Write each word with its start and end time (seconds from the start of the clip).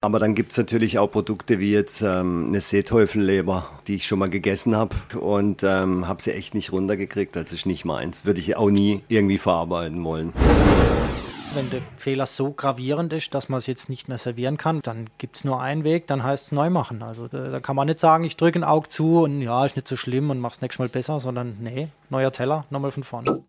Aber 0.00 0.20
dann 0.20 0.36
gibt 0.36 0.52
es 0.52 0.58
natürlich 0.58 0.96
auch 1.00 1.08
Produkte 1.08 1.58
wie 1.58 1.72
jetzt 1.72 2.02
ähm, 2.02 2.46
eine 2.48 2.60
Seeteufelleber, 2.60 3.68
die 3.88 3.96
ich 3.96 4.06
schon 4.06 4.20
mal 4.20 4.30
gegessen 4.30 4.76
habe 4.76 4.94
und 5.18 5.64
ähm, 5.64 6.06
habe 6.06 6.22
sie 6.22 6.32
echt 6.32 6.54
nicht 6.54 6.70
runtergekriegt. 6.70 7.36
Also 7.36 7.56
ist 7.56 7.66
nicht 7.66 7.84
meins. 7.84 8.24
Würde 8.24 8.38
ich 8.38 8.56
auch 8.56 8.70
nie 8.70 9.02
irgendwie 9.08 9.38
verarbeiten 9.38 10.04
wollen. 10.04 10.32
Wenn 11.52 11.70
der 11.70 11.82
Fehler 11.96 12.26
so 12.26 12.52
gravierend 12.52 13.12
ist, 13.12 13.34
dass 13.34 13.48
man 13.48 13.58
es 13.58 13.66
jetzt 13.66 13.88
nicht 13.88 14.06
mehr 14.06 14.18
servieren 14.18 14.56
kann, 14.56 14.82
dann 14.82 15.10
gibt 15.18 15.38
es 15.38 15.44
nur 15.44 15.60
einen 15.60 15.82
Weg, 15.82 16.06
dann 16.06 16.22
heißt 16.22 16.46
es 16.46 16.52
neu 16.52 16.70
machen. 16.70 17.02
Also 17.02 17.26
da, 17.26 17.48
da, 17.48 17.58
kann 17.58 17.74
man 17.74 17.88
nicht 17.88 17.98
sagen, 17.98 18.22
ich 18.22 18.36
drücke 18.36 18.60
ein 18.60 18.64
Auge 18.64 18.88
zu 18.88 19.22
und 19.22 19.42
ja, 19.42 19.64
ist 19.64 19.74
nicht 19.74 19.88
so 19.88 19.96
schlimm 19.96 20.30
und 20.30 20.38
mach's 20.38 20.60
nächstes 20.60 20.78
Mal 20.78 20.88
besser, 20.88 21.18
sondern 21.18 21.56
nee, 21.60 21.88
neuer 22.08 22.30
Teller, 22.30 22.66
nochmal 22.70 22.92
von 22.92 23.02
vorne. 23.02 23.42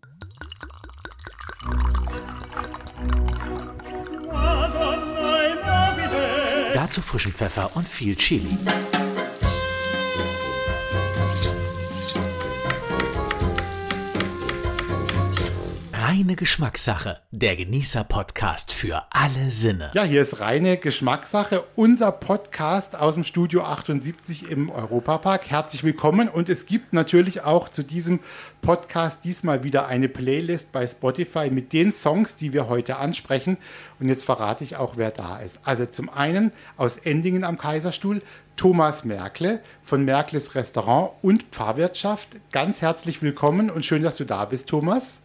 Dazu 6.90 7.02
frischen 7.02 7.32
Pfeffer 7.32 7.76
und 7.76 7.86
viel 7.86 8.16
Chili. 8.16 8.58
Reine 16.10 16.34
Geschmackssache, 16.34 17.20
der 17.30 17.54
Genießer-Podcast 17.54 18.72
für 18.72 19.00
alle 19.10 19.52
Sinne. 19.52 19.92
Ja, 19.94 20.02
hier 20.02 20.22
ist 20.22 20.40
reine 20.40 20.76
Geschmackssache, 20.76 21.62
unser 21.76 22.10
Podcast 22.10 22.96
aus 22.96 23.14
dem 23.14 23.22
Studio 23.22 23.62
78 23.62 24.50
im 24.50 24.70
Europapark. 24.70 25.48
Herzlich 25.48 25.84
willkommen 25.84 26.28
und 26.28 26.48
es 26.48 26.66
gibt 26.66 26.94
natürlich 26.94 27.42
auch 27.44 27.68
zu 27.68 27.84
diesem 27.84 28.18
Podcast 28.60 29.20
diesmal 29.22 29.62
wieder 29.62 29.86
eine 29.86 30.08
Playlist 30.08 30.72
bei 30.72 30.84
Spotify 30.84 31.48
mit 31.48 31.72
den 31.72 31.92
Songs, 31.92 32.34
die 32.34 32.52
wir 32.52 32.68
heute 32.68 32.96
ansprechen. 32.96 33.56
Und 34.00 34.08
jetzt 34.08 34.24
verrate 34.24 34.64
ich 34.64 34.74
auch, 34.74 34.94
wer 34.96 35.12
da 35.12 35.38
ist. 35.38 35.60
Also 35.62 35.86
zum 35.86 36.08
einen 36.08 36.50
aus 36.76 36.96
Endingen 36.96 37.44
am 37.44 37.56
Kaiserstuhl 37.56 38.20
Thomas 38.56 39.04
Merkle 39.04 39.62
von 39.84 40.04
Merkles 40.04 40.56
Restaurant 40.56 41.12
und 41.22 41.44
Pfarrwirtschaft. 41.52 42.30
Ganz 42.50 42.82
herzlich 42.82 43.22
willkommen 43.22 43.70
und 43.70 43.86
schön, 43.86 44.02
dass 44.02 44.16
du 44.16 44.24
da 44.24 44.44
bist, 44.44 44.66
Thomas. 44.68 45.20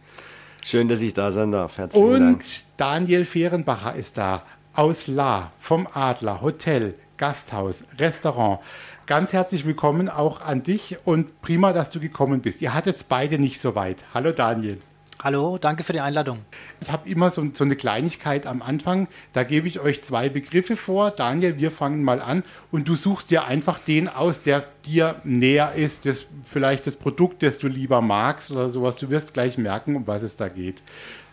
Schön, 0.68 0.88
dass 0.88 1.00
ich 1.00 1.14
da 1.14 1.30
sein 1.30 1.52
darf. 1.52 1.78
Herzlichen 1.78 2.04
Und 2.04 2.20
Dank. 2.20 2.44
Daniel 2.76 3.24
Fehrenbacher 3.24 3.94
ist 3.94 4.18
da 4.18 4.42
aus 4.74 5.06
La, 5.06 5.52
vom 5.60 5.86
Adler, 5.94 6.42
Hotel, 6.42 6.94
Gasthaus, 7.18 7.84
Restaurant. 8.00 8.58
Ganz 9.06 9.32
herzlich 9.32 9.64
willkommen 9.64 10.08
auch 10.08 10.40
an 10.40 10.64
dich 10.64 10.96
und 11.04 11.40
prima, 11.40 11.72
dass 11.72 11.90
du 11.90 12.00
gekommen 12.00 12.40
bist. 12.40 12.62
Ihr 12.62 12.74
hattet 12.74 13.06
beide 13.08 13.38
nicht 13.38 13.60
so 13.60 13.76
weit. 13.76 14.04
Hallo 14.12 14.32
Daniel. 14.32 14.80
Hallo, 15.22 15.56
danke 15.56 15.82
für 15.82 15.94
die 15.94 16.00
Einladung. 16.00 16.44
Ich 16.80 16.90
habe 16.90 17.08
immer 17.08 17.30
so, 17.30 17.48
so, 17.54 17.64
eine 17.64 17.74
Kleinigkeit 17.74 18.46
am 18.46 18.60
Anfang. 18.60 19.08
Da 19.32 19.44
gebe 19.44 19.66
ich 19.66 19.80
euch 19.80 20.02
zwei 20.02 20.28
Begriffe 20.28 20.76
vor. 20.76 21.10
Daniel, 21.10 21.58
wir 21.58 21.70
fangen 21.70 22.04
mal 22.04 22.20
an 22.20 22.44
und 22.70 22.86
du 22.86 22.96
suchst 22.96 23.30
dir 23.30 23.46
einfach 23.46 23.78
den 23.78 24.08
aus, 24.08 24.42
der 24.42 24.64
dir 24.84 25.16
näher 25.24 25.72
ist, 25.74 26.04
das, 26.04 26.26
vielleicht 26.44 26.86
das 26.86 26.96
Produkt, 26.96 27.42
das 27.42 27.56
du 27.56 27.66
lieber 27.66 28.02
magst 28.02 28.50
oder 28.50 28.68
sowas. 28.68 28.96
Du 28.96 29.08
wirst 29.08 29.32
gleich 29.32 29.56
merken, 29.56 29.96
um 29.96 30.06
was 30.06 30.22
es 30.22 30.36
da 30.36 30.48
geht. 30.48 30.82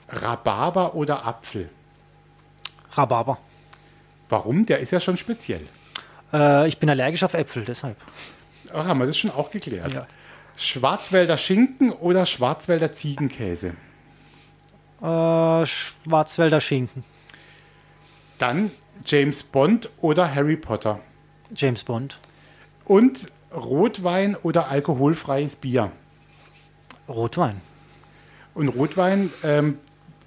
Rhabarber 0.08 0.96
oder 0.96 1.26
Apfel? 1.26 1.70
Rhabarber. 2.92 3.38
Warum? 4.30 4.66
Der 4.66 4.80
ist 4.80 4.92
ja 4.92 5.02
schon 5.02 5.18
speziell. 5.18 5.68
Äh, 6.32 6.70
ich 6.70 6.78
bin 6.78 6.90
allergisch 6.90 7.24
auf 7.24 7.34
Äpfel, 7.34 7.66
deshalb. 7.66 7.98
Ach, 8.74 8.86
haben 8.86 9.00
wir 9.00 9.08
das 9.08 9.18
schon 9.18 9.32
auch 9.32 9.52
geklärt? 9.52 9.94
Ja. 9.94 10.08
Schwarzwälder 10.56 11.38
Schinken 11.38 11.92
oder 11.92 12.26
Schwarzwälder 12.26 12.94
Ziegenkäse? 12.94 13.74
Äh, 15.02 15.66
Schwarzwälder 15.66 16.62
Schinken. 16.62 17.04
Dann 18.38 18.72
James 19.06 19.44
Bond 19.44 19.90
oder 20.02 20.34
Harry 20.34 20.58
Potter? 20.58 21.00
James 21.56 21.84
Bond. 21.84 22.20
Und 22.86 23.28
Rotwein 23.54 24.36
oder 24.36 24.70
alkoholfreies 24.70 25.56
Bier? 25.56 25.92
Rotwein. 27.08 27.62
Und 28.54 28.70
Rotwein, 28.70 29.32
ähm, 29.44 29.78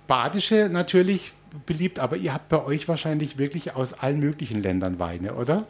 badische 0.07 0.69
natürlich 0.71 1.33
beliebt, 1.65 1.99
aber 1.99 2.17
ihr 2.17 2.35
habt 2.35 2.49
bei 2.49 2.63
euch 2.65 2.89
wahrscheinlich 2.89 3.39
wirklich 3.39 3.75
aus 3.75 3.95
allen 3.95 4.21
möglichen 4.21 4.63
Ländern 4.63 4.99
Weine, 4.99 5.35
oder? 5.35 5.67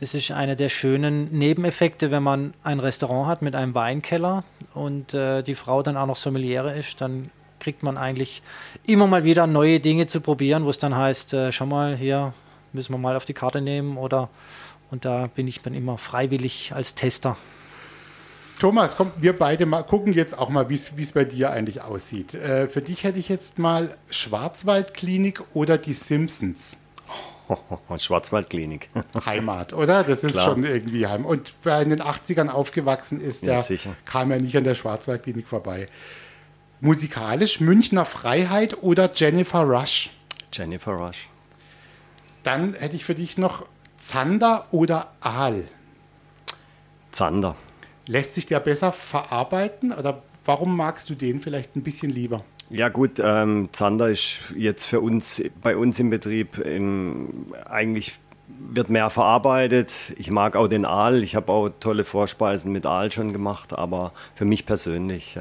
Das 0.00 0.12
ist 0.12 0.32
einer 0.32 0.56
der 0.56 0.68
schönen 0.68 1.30
Nebeneffekte, 1.36 2.10
wenn 2.10 2.22
man 2.22 2.54
ein 2.64 2.80
Restaurant 2.80 3.28
hat 3.28 3.42
mit 3.42 3.54
einem 3.54 3.74
Weinkeller 3.74 4.42
und 4.74 5.14
äh, 5.14 5.42
die 5.42 5.54
Frau 5.54 5.82
dann 5.82 5.96
auch 5.96 6.06
noch 6.06 6.16
Sommeliere 6.16 6.76
ist, 6.76 7.00
dann 7.00 7.30
kriegt 7.60 7.82
man 7.82 7.96
eigentlich 7.96 8.42
immer 8.84 9.06
mal 9.06 9.24
wieder 9.24 9.46
neue 9.46 9.78
Dinge 9.80 10.06
zu 10.06 10.20
probieren, 10.20 10.64
wo 10.64 10.70
es 10.70 10.78
dann 10.78 10.96
heißt, 10.96 11.32
äh, 11.34 11.52
schau 11.52 11.66
mal, 11.66 11.96
hier 11.96 12.34
müssen 12.72 12.92
wir 12.92 12.98
mal 12.98 13.16
auf 13.16 13.24
die 13.24 13.34
Karte 13.34 13.60
nehmen 13.60 13.96
oder 13.96 14.28
und 14.90 15.04
da 15.04 15.28
bin 15.28 15.48
ich 15.48 15.62
dann 15.62 15.74
immer 15.74 15.96
freiwillig 15.96 16.72
als 16.74 16.94
Tester. 16.94 17.36
Thomas, 18.60 18.96
komm, 18.96 19.12
wir 19.16 19.36
beide 19.36 19.66
mal 19.66 19.82
gucken 19.82 20.12
jetzt 20.12 20.38
auch 20.38 20.48
mal, 20.48 20.68
wie 20.70 20.74
es 20.74 21.12
bei 21.12 21.24
dir 21.24 21.50
eigentlich 21.50 21.82
aussieht. 21.82 22.34
Äh, 22.34 22.68
für 22.68 22.82
dich 22.82 23.02
hätte 23.02 23.18
ich 23.18 23.28
jetzt 23.28 23.58
mal 23.58 23.96
Schwarzwaldklinik 24.10 25.42
oder 25.54 25.78
die 25.78 25.94
Simpsons. 25.94 26.76
Schwarzwaldklinik. 27.98 28.88
Heimat, 29.26 29.72
oder? 29.72 30.02
Das 30.04 30.24
ist 30.24 30.32
Klar. 30.32 30.46
schon 30.46 30.64
irgendwie 30.64 31.06
Heim. 31.06 31.24
Und 31.24 31.54
wer 31.62 31.80
in 31.80 31.90
den 31.90 32.00
80ern 32.00 32.48
aufgewachsen 32.48 33.20
ist, 33.20 33.42
der 33.44 33.60
ja, 33.60 33.96
kam 34.04 34.30
ja 34.30 34.38
nicht 34.38 34.56
an 34.56 34.64
der 34.64 34.74
Schwarzwaldklinik 34.74 35.46
vorbei. 35.48 35.88
Musikalisch 36.80 37.60
Münchner 37.60 38.04
Freiheit 38.04 38.82
oder 38.82 39.10
Jennifer 39.14 39.60
Rush? 39.60 40.10
Jennifer 40.52 40.92
Rush. 40.92 41.28
Dann 42.42 42.74
hätte 42.74 42.96
ich 42.96 43.04
für 43.04 43.14
dich 43.14 43.38
noch 43.38 43.66
Zander 43.96 44.66
oder 44.70 45.12
Aal? 45.20 45.64
Zander. 47.10 47.56
Lässt 48.06 48.34
sich 48.34 48.44
der 48.46 48.60
besser 48.60 48.92
verarbeiten 48.92 49.92
oder 49.92 50.22
warum 50.44 50.76
magst 50.76 51.08
du 51.08 51.14
den 51.14 51.40
vielleicht 51.40 51.74
ein 51.74 51.82
bisschen 51.82 52.10
lieber? 52.10 52.44
Ja 52.70 52.88
gut, 52.88 53.20
ähm, 53.22 53.68
Zander 53.72 54.08
ist 54.08 54.38
jetzt 54.56 54.84
für 54.84 55.00
uns, 55.00 55.42
bei 55.62 55.76
uns 55.76 55.98
im 56.00 56.10
Betrieb 56.10 56.58
im, 56.58 57.52
eigentlich 57.68 58.18
wird 58.48 58.90
mehr 58.90 59.10
verarbeitet. 59.10 59.92
Ich 60.16 60.30
mag 60.30 60.56
auch 60.56 60.68
den 60.68 60.84
Aal. 60.84 61.22
Ich 61.22 61.36
habe 61.36 61.52
auch 61.52 61.70
tolle 61.80 62.04
Vorspeisen 62.04 62.72
mit 62.72 62.86
Aal 62.86 63.10
schon 63.10 63.32
gemacht, 63.32 63.72
aber 63.72 64.12
für 64.34 64.44
mich 64.44 64.66
persönlich 64.66 65.36
äh, 65.36 65.40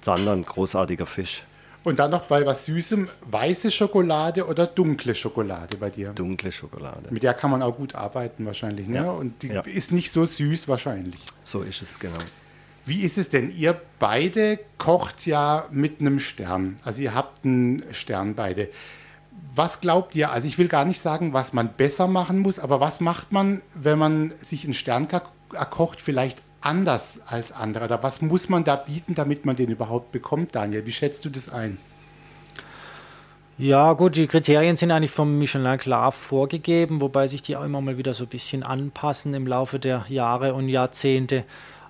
Zander 0.00 0.32
ein 0.32 0.44
großartiger 0.44 1.06
Fisch. 1.06 1.44
Und 1.84 2.00
dann 2.00 2.10
noch 2.10 2.22
bei 2.22 2.44
was 2.44 2.64
Süßem, 2.64 3.08
weiße 3.30 3.70
Schokolade 3.70 4.44
oder 4.46 4.66
dunkle 4.66 5.14
Schokolade 5.14 5.76
bei 5.76 5.88
dir? 5.88 6.08
Dunkle 6.08 6.50
Schokolade. 6.50 7.08
Mit 7.10 7.22
der 7.22 7.32
kann 7.32 7.52
man 7.52 7.62
auch 7.62 7.76
gut 7.76 7.94
arbeiten 7.94 8.44
wahrscheinlich, 8.44 8.88
ne? 8.88 9.04
Ja. 9.04 9.10
Und 9.12 9.42
die 9.44 9.48
ja. 9.48 9.60
ist 9.60 9.92
nicht 9.92 10.10
so 10.10 10.24
süß 10.24 10.66
wahrscheinlich. 10.66 11.20
So 11.44 11.62
ist 11.62 11.82
es, 11.82 12.00
genau. 12.00 12.18
Wie 12.86 13.02
ist 13.02 13.18
es 13.18 13.28
denn? 13.28 13.52
Ihr 13.54 13.80
beide 13.98 14.60
kocht 14.78 15.26
ja 15.26 15.66
mit 15.72 16.00
einem 16.00 16.20
Stern. 16.20 16.76
Also 16.84 17.02
ihr 17.02 17.16
habt 17.16 17.44
einen 17.44 17.82
Stern 17.90 18.36
beide. 18.36 18.68
Was 19.56 19.80
glaubt 19.80 20.14
ihr? 20.14 20.30
Also 20.30 20.46
ich 20.46 20.56
will 20.56 20.68
gar 20.68 20.84
nicht 20.84 21.00
sagen, 21.00 21.32
was 21.32 21.52
man 21.52 21.70
besser 21.70 22.06
machen 22.06 22.38
muss, 22.38 22.60
aber 22.60 22.78
was 22.78 23.00
macht 23.00 23.32
man, 23.32 23.60
wenn 23.74 23.98
man 23.98 24.34
sich 24.40 24.62
einen 24.64 24.74
Stern 24.74 25.08
erkocht, 25.52 26.00
vielleicht 26.00 26.38
anders 26.60 27.20
als 27.26 27.50
andere? 27.50 27.86
Oder 27.86 28.04
was 28.04 28.22
muss 28.22 28.48
man 28.48 28.62
da 28.62 28.76
bieten, 28.76 29.16
damit 29.16 29.44
man 29.44 29.56
den 29.56 29.70
überhaupt 29.70 30.12
bekommt, 30.12 30.54
Daniel? 30.54 30.86
Wie 30.86 30.92
schätzt 30.92 31.24
du 31.24 31.30
das 31.30 31.48
ein? 31.48 31.78
Ja, 33.58 33.94
gut, 33.94 34.14
die 34.14 34.28
Kriterien 34.28 34.76
sind 34.76 34.92
eigentlich 34.92 35.10
vom 35.10 35.38
Michelin 35.38 35.78
klar 35.78 36.12
vorgegeben, 36.12 37.00
wobei 37.00 37.26
sich 37.26 37.42
die 37.42 37.56
auch 37.56 37.64
immer 37.64 37.80
mal 37.80 37.98
wieder 37.98 38.14
so 38.14 38.24
ein 38.24 38.28
bisschen 38.28 38.62
anpassen 38.62 39.34
im 39.34 39.46
Laufe 39.46 39.80
der 39.80 40.04
Jahre 40.08 40.54
und 40.54 40.68
Jahrzehnte. 40.68 41.42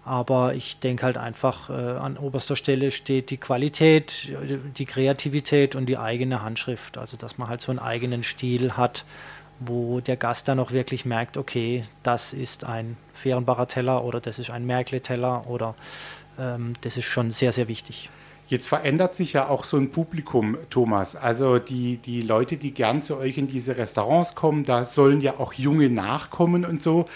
Aber 0.06 0.55
ich 0.55 0.78
denke 0.78 1.05
halt 1.05 1.17
einfach, 1.19 1.69
äh, 1.69 1.72
an 1.72 2.17
oberster 2.17 2.55
Stelle 2.55 2.93
steht 2.93 3.31
die 3.31 3.39
Qualität, 3.39 4.33
die 4.78 4.87
Kreativität 4.87 5.75
und 5.75 5.87
die 5.87 5.99
eigene 5.99 6.43
Handschrift. 6.43 6.97
Also, 6.97 7.17
dass 7.17 7.39
man 7.39 7.49
halt 7.49 7.61
so 7.61 7.72
einen 7.72 7.81
eigenen 7.81 8.22
Stil 8.22 8.77
hat, 8.77 9.05
wo 9.59 9.99
der 10.00 10.17
Gast 10.17 10.47
dann 10.47 10.61
auch 10.61 10.71
wirklich 10.71 11.06
merkt, 11.06 11.37
okay, 11.37 11.82
das 12.05 12.32
ist 12.32 12.62
ein 12.62 12.97
Fehrenbacher 13.14 13.67
Teller 13.67 14.05
oder 14.05 14.20
das 14.20 14.38
ist 14.38 14.49
ein 14.49 14.64
Märkle-Teller 14.64 15.49
oder 15.49 15.75
ähm, 16.38 16.75
das 16.82 16.97
ist 16.97 17.06
schon 17.06 17.32
sehr, 17.32 17.52
sehr 17.52 17.67
wichtig. 17.67 18.09
Jetzt 18.49 18.69
verändert 18.69 19.17
sich 19.17 19.32
ja 19.32 19.49
auch 19.49 19.64
so 19.64 19.76
ein 19.76 19.91
Publikum, 19.91 20.56
Thomas. 20.70 21.17
Also 21.17 21.59
die, 21.59 21.97
die 21.97 22.23
Leute, 22.23 22.56
die 22.56 22.73
gern 22.73 23.02
zu 23.02 23.17
euch 23.17 23.38
in 23.38 23.49
diese 23.49 23.76
Restaurants 23.76 24.37
kommen, 24.37 24.64
da 24.64 24.87
sollen 24.87 25.20
ja 25.20 25.35
auch 25.38 25.52
junge 25.55 25.91
nachkommen 25.91 26.64
und 26.64 26.81
so. 26.81 27.06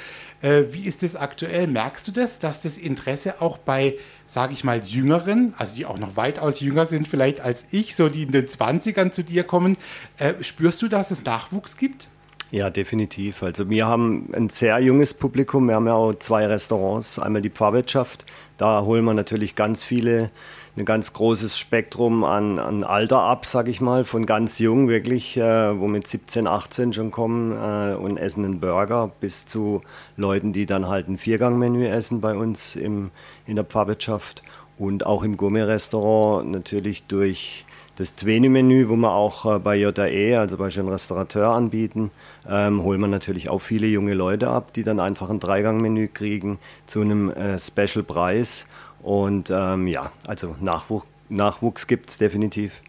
Äh, 0.43 0.65
wie 0.73 0.85
ist 0.85 1.03
das 1.03 1.17
aktuell? 1.17 1.67
Merkst 1.67 2.09
du 2.09 2.13
das, 2.13 2.39
dass 2.39 2.61
das 2.61 2.79
Interesse 2.79 3.41
auch 3.41 3.59
bei, 3.59 3.97
sage 4.27 4.53
ich 4.53 4.65
mal, 4.65 4.81
Jüngeren, 4.85 5.55
also 5.59 5.75
die 5.75 5.87
auch 5.87 5.99
noch 5.99 6.17
weitaus 6.17 6.61
jünger 6.61 6.87
sind 6.87 7.09
vielleicht 7.09 7.41
als 7.41 7.67
ich, 7.71 7.95
so 7.95 8.09
die 8.09 8.23
in 8.23 8.33
den 8.33 8.47
20ern 8.47 9.11
zu 9.11 9.23
dir 9.23 9.45
kommen, 9.45 9.77
äh, 10.19 10.35
spürst 10.41 10.81
du, 10.83 10.89
dass 10.89 11.11
es 11.11 11.25
Nachwuchs 11.25 11.77
gibt? 11.77 12.09
Ja, 12.53 12.69
definitiv. 12.69 13.45
Also 13.45 13.71
wir 13.71 13.87
haben 13.87 14.29
ein 14.35 14.49
sehr 14.49 14.81
junges 14.81 15.15
Publikum. 15.15 15.69
Wir 15.69 15.77
haben 15.77 15.87
ja 15.87 15.95
auch 15.95 16.15
zwei 16.15 16.47
Restaurants. 16.47 17.21
Einmal 17.21 17.43
die 17.43 17.51
Pfarrwirtschaft. 17.51 18.25
Da 18.59 18.83
holen 18.83 19.05
wir 19.05 19.15
natürlich 19.15 19.55
ganz 19.55 19.85
viele 19.85 20.31
ein 20.77 20.85
ganz 20.85 21.13
großes 21.13 21.59
Spektrum 21.59 22.25
an, 22.25 22.59
an 22.59 22.85
Alter 22.85 23.23
ab, 23.23 23.45
sag 23.45 23.69
ich 23.69 23.81
mal, 23.81 24.05
von 24.05 24.27
ganz 24.27 24.59
jung 24.59 24.89
wirklich, 24.89 25.37
äh, 25.37 25.79
wo 25.79 25.89
mit 25.89 26.07
17, 26.07 26.47
18 26.47 26.93
schon 26.93 27.11
kommen 27.11 27.53
äh, 27.53 27.95
und 27.95 28.17
essen 28.17 28.45
einen 28.45 28.61
Burger, 28.61 29.11
bis 29.21 29.47
zu 29.47 29.83
Leuten, 30.17 30.53
die 30.53 30.67
dann 30.67 30.89
halt 30.89 31.09
ein 31.09 31.19
Viergangmenü 31.19 31.87
essen 31.87 32.21
bei 32.21 32.35
uns 32.35 32.77
im, 32.77 33.11
in 33.47 33.57
der 33.57 33.65
Pfarrwirtschaft 33.65 34.43
und 34.79 35.05
auch 35.05 35.23
im 35.23 35.37
Gourmet-Restaurant 35.37 36.51
natürlich 36.51 37.05
durch 37.05 37.67
das 38.01 38.15
Twene-Menü, 38.15 38.89
wo 38.89 38.97
wir 38.97 39.13
auch 39.13 39.57
äh, 39.57 39.59
bei 39.59 39.77
JAE, 39.77 40.39
also 40.39 40.57
bei 40.57 40.71
Jean 40.71 40.89
Restaurateur 40.89 41.51
anbieten, 41.51 42.11
ähm, 42.49 42.83
holen 42.83 42.99
wir 43.01 43.09
natürlich 43.09 43.51
auch 43.51 43.59
viele 43.59 43.87
junge 43.89 44.15
Leute 44.15 44.49
ab, 44.49 44.73
die 44.73 44.85
dann 44.85 45.01
einfach 45.01 45.29
ein 45.29 45.39
Dreigangmenü 45.39 46.09
kriegen 46.09 46.59
zu 46.87 47.03
einem 47.03 47.29
äh, 47.29 47.59
Special-Preis. 47.59 48.67
Und 49.03 49.51
ähm, 49.51 49.87
ja, 49.87 50.13
also 50.27 50.57
Nachwuch 50.61 51.05
Nachwuchs 51.31 51.87
gibt 51.87 52.11
es 52.11 52.19
definitiv. 52.19 52.83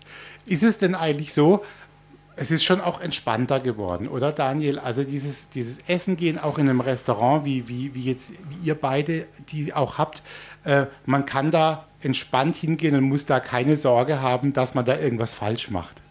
Ist 0.45 0.63
es 0.63 0.77
denn 0.77 0.95
eigentlich 0.95 1.33
so, 1.33 1.63
es 2.35 2.49
ist 2.49 2.63
schon 2.63 2.81
auch 2.81 2.99
entspannter 2.99 3.59
geworden, 3.59 4.07
oder 4.07 4.31
Daniel? 4.31 4.79
Also 4.79 5.03
dieses, 5.03 5.49
dieses 5.49 5.77
Essen 5.87 6.17
gehen 6.17 6.39
auch 6.39 6.57
in 6.57 6.67
einem 6.67 6.81
Restaurant, 6.81 7.45
wie, 7.45 7.67
wie, 7.67 7.93
wie 7.93 8.03
jetzt 8.03 8.31
wie 8.49 8.67
ihr 8.67 8.75
beide 8.75 9.27
die 9.51 9.73
auch 9.73 9.97
habt, 9.97 10.23
äh, 10.63 10.85
man 11.05 11.25
kann 11.25 11.51
da 11.51 11.85
entspannt 12.01 12.55
hingehen 12.55 12.95
und 12.95 13.03
muss 13.03 13.25
da 13.25 13.39
keine 13.39 13.77
Sorge 13.77 14.21
haben, 14.21 14.53
dass 14.53 14.73
man 14.73 14.85
da 14.85 14.97
irgendwas 14.97 15.33
falsch 15.33 15.69
macht. 15.69 16.01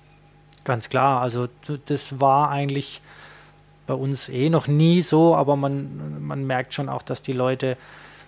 Ganz 0.65 0.89
klar, 0.89 1.21
also 1.21 1.49
das 1.87 2.21
war 2.21 2.51
eigentlich 2.51 3.01
bei 3.87 3.95
uns 3.95 4.29
eh 4.29 4.51
noch 4.51 4.69
nie 4.69 5.03
so, 5.03 5.35
aber 5.35 5.57
man, 5.57 6.25
man 6.25 6.47
merkt 6.47 6.75
schon 6.75 6.89
auch, 6.89 7.03
dass 7.03 7.23
die 7.23 7.33
Leute 7.33 7.77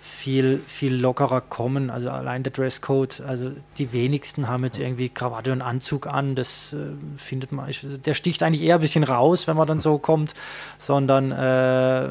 viel, 0.05 0.61
viel 0.67 0.97
lockerer 0.97 1.41
kommen. 1.41 1.89
Also 1.89 2.11
allein 2.11 2.43
der 2.43 2.53
Dresscode, 2.53 3.21
also 3.21 3.53
die 3.79 3.93
wenigsten 3.93 4.49
haben 4.49 4.65
jetzt 4.65 4.81
irgendwie 4.81 5.09
Krawatte 5.09 5.53
und 5.53 5.63
Anzug 5.63 6.09
an. 6.09 6.35
Das 6.35 6.73
äh, 6.73 6.77
findet 7.17 7.53
man, 7.53 7.71
der 8.05 8.15
sticht 8.15 8.43
eigentlich 8.43 8.63
eher 8.63 8.75
ein 8.75 8.81
bisschen 8.81 9.05
raus, 9.05 9.47
wenn 9.47 9.57
man 9.57 9.69
dann 9.69 9.79
so 9.79 9.99
kommt, 9.99 10.35
sondern 10.79 11.31
äh, 11.31 12.09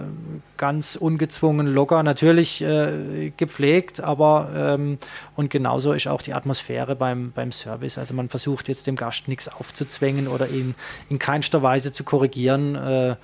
ganz 0.55 0.95
ungezwungen, 0.95 1.67
locker, 1.67 2.01
natürlich 2.01 2.61
äh, 2.61 3.33
gepflegt, 3.35 3.99
aber 3.99 4.49
ähm, 4.55 4.97
und 5.35 5.49
genauso 5.49 5.91
ist 5.91 6.07
auch 6.07 6.21
die 6.21 6.33
Atmosphäre 6.33 6.95
beim, 6.95 7.33
beim 7.33 7.51
Service. 7.51 7.97
Also 7.97 8.13
man 8.13 8.29
versucht 8.29 8.69
jetzt 8.69 8.87
dem 8.87 8.95
Gast 8.95 9.27
nichts 9.27 9.49
aufzuzwängen 9.49 10.29
oder 10.29 10.47
ihn 10.47 10.75
in 11.09 11.19
keinster 11.19 11.61
Weise 11.61 11.91
zu 11.91 12.05
korrigieren. 12.05 12.75
Äh, 12.75 13.15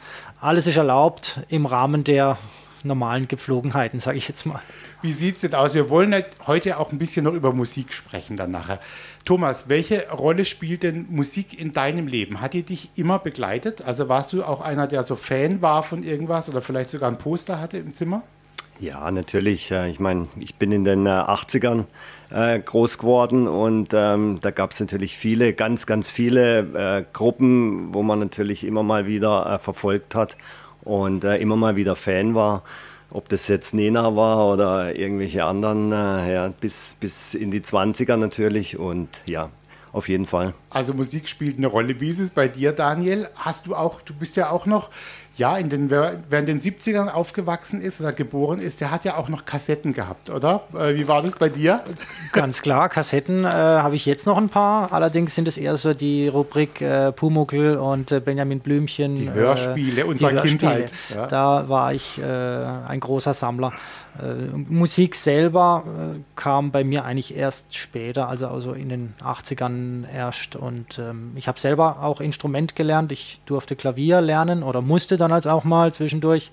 alles 0.42 0.68
ist 0.68 0.76
erlaubt 0.76 1.40
im 1.48 1.66
Rahmen 1.66 2.04
der 2.04 2.38
normalen 2.84 3.28
Gepflogenheiten, 3.28 4.00
sage 4.00 4.18
ich 4.18 4.28
jetzt 4.28 4.46
mal. 4.46 4.62
Wie 5.02 5.14
sieht 5.14 5.36
es 5.36 5.42
denn 5.42 5.54
aus? 5.54 5.74
Wir 5.74 5.90
wollen 5.90 6.16
heute 6.46 6.78
auch 6.78 6.92
ein 6.92 6.98
bisschen 6.98 7.26
noch 7.26 7.34
über 7.34 7.54
Musik 7.54 7.94
sprechen 7.94 8.38
dann 8.38 8.52
nachher. 8.52 8.80
Thomas, 9.26 9.66
welche 9.68 10.10
Rolle 10.10 10.46
spielt 10.46 10.84
denn 10.84 11.06
Musik 11.10 11.60
in 11.60 11.74
deinem 11.74 12.08
Leben? 12.08 12.42
Hat 12.42 12.54
die 12.54 12.64
dich 12.64 12.90
immer 12.96 13.20
begleitet? 13.20 13.82
Also 13.82 14.10
warst 14.10 14.34
du 14.34 14.44
auch 14.44 14.62
einer, 14.62 14.88
der 14.88 15.04
so 15.04 15.16
Fan 15.16 15.62
war 15.62 15.84
von 15.84 16.04
irgendwas 16.04 16.50
oder 16.50 16.62
vielleicht 16.62 16.90
sogar 16.90 17.10
ein 17.10 17.18
Poster 17.18 17.60
hatte 17.60 17.78
im 17.78 17.94
Zimmer? 17.94 18.24
Ja, 18.80 19.10
natürlich. 19.10 19.72
Ich 19.72 20.00
meine, 20.00 20.28
ich 20.40 20.56
bin 20.56 20.72
in 20.72 20.84
den 20.84 21.08
80ern 21.08 21.86
äh, 22.30 22.60
groß 22.60 23.00
geworden 23.00 23.48
und 23.48 23.90
ähm, 23.94 24.38
da 24.42 24.52
gab 24.52 24.72
es 24.72 24.80
natürlich 24.80 25.18
viele, 25.18 25.54
ganz, 25.54 25.88
ganz 25.88 26.10
viele 26.10 26.60
äh, 27.00 27.04
Gruppen, 27.12 27.94
wo 27.94 28.04
man 28.04 28.20
natürlich 28.20 28.64
immer 28.64 28.84
mal 28.84 29.08
wieder 29.08 29.56
äh, 29.56 29.60
verfolgt 29.60 30.14
hat 30.14 30.38
und 30.88 31.24
äh, 31.24 31.38
immer 31.38 31.56
mal 31.56 31.76
wieder 31.76 31.96
Fan 31.96 32.34
war. 32.34 32.64
Ob 33.10 33.30
das 33.30 33.48
jetzt 33.48 33.74
Nena 33.74 34.16
war 34.16 34.52
oder 34.52 34.96
irgendwelche 34.96 35.46
anderen, 35.46 35.92
äh, 35.92 36.34
ja, 36.34 36.48
bis, 36.60 36.96
bis 37.00 37.34
in 37.34 37.52
die 37.52 37.62
20er 37.62 38.18
natürlich 38.18 38.78
und 38.78 39.08
ja, 39.26 39.50
auf 39.94 40.10
jeden 40.10 40.26
Fall. 40.26 40.54
Also 40.70 40.94
Musik 40.94 41.30
spielt 41.30 41.58
eine 41.58 41.68
Rolle. 41.68 42.00
Wie 42.02 42.10
ist 42.10 42.20
es 42.20 42.32
bei 42.32 42.48
dir, 42.48 42.74
Daniel? 42.74 43.30
Hast 43.36 43.68
du 43.68 43.76
auch, 43.76 44.02
du 44.02 44.14
bist 44.14 44.36
ja 44.36 44.50
auch 44.50 44.66
noch 44.66 44.90
ja, 45.38 45.58
in 45.58 45.70
den, 45.70 45.90
wer, 45.90 46.24
wer 46.30 46.40
in 46.40 46.46
den 46.46 46.62
70ern 46.62 47.10
aufgewachsen 47.10 47.82
ist 47.82 48.02
oder 48.02 48.12
geboren 48.12 48.60
ist, 48.60 48.82
der 48.82 48.92
hat 48.92 49.06
ja 49.06 49.18
auch 49.18 49.30
noch 49.30 49.46
Kassetten 49.46 49.94
gehabt, 49.94 50.30
oder? 50.30 50.64
Äh, 50.74 50.96
wie 50.96 51.08
war 51.08 51.22
das 51.22 51.36
bei 51.36 51.50
dir? 51.50 51.82
Ganz 52.32 52.62
klar, 52.62 52.90
Kassetten 52.90 53.46
äh, 53.46 53.48
habe 53.48 53.96
ich 53.96 54.06
jetzt 54.06 54.26
noch 54.26 54.38
ein 54.38 54.50
paar. 54.50 54.92
Allerdings 54.92 55.36
sind 55.36 55.48
es 55.48 55.58
eher 55.58 55.78
so 55.78 55.94
die 55.94 56.28
Rubrik 56.28 56.82
äh, 56.82 57.12
Pumuckl 57.12 57.78
und 57.78 58.12
äh, 58.12 58.20
Benjamin 58.20 58.60
Blümchen. 58.60 59.16
Die 59.16 59.32
Hörspiele 59.32 60.06
unserer 60.06 60.32
die 60.32 60.36
Hörspiele. 60.38 60.58
Kindheit. 60.58 60.94
Ja. 61.14 61.28
Da 61.28 61.70
war 61.70 61.94
ich 61.94 62.20
äh, 62.20 62.24
ein 62.24 63.00
großer 63.00 63.34
Sammler. 63.34 63.74
Äh, 64.20 64.58
Musik 64.70 65.16
selber 65.16 65.84
äh, 65.86 66.20
kam 66.36 66.72
bei 66.72 66.84
mir 66.84 67.06
eigentlich 67.06 67.36
erst 67.36 67.76
später, 67.76 68.28
also, 68.28 68.48
also 68.48 68.74
in 68.74 68.90
den 68.90 69.14
80ern 69.22 70.06
erst. 70.12 70.56
Und 70.56 70.98
ähm, 70.98 71.34
ich 71.36 71.48
habe 71.48 71.60
selber 71.60 72.02
auch 72.02 72.22
Instrument 72.22 72.76
gelernt. 72.76 73.12
Ich 73.12 73.42
durfte 73.46 73.76
Klavier 73.76 74.22
lernen 74.22 74.64
oder 74.64 74.82
musste 74.82 75.18
dann 75.18 75.27
als 75.32 75.48
auch 75.48 75.64
mal 75.64 75.94
zwischendurch. 75.94 76.52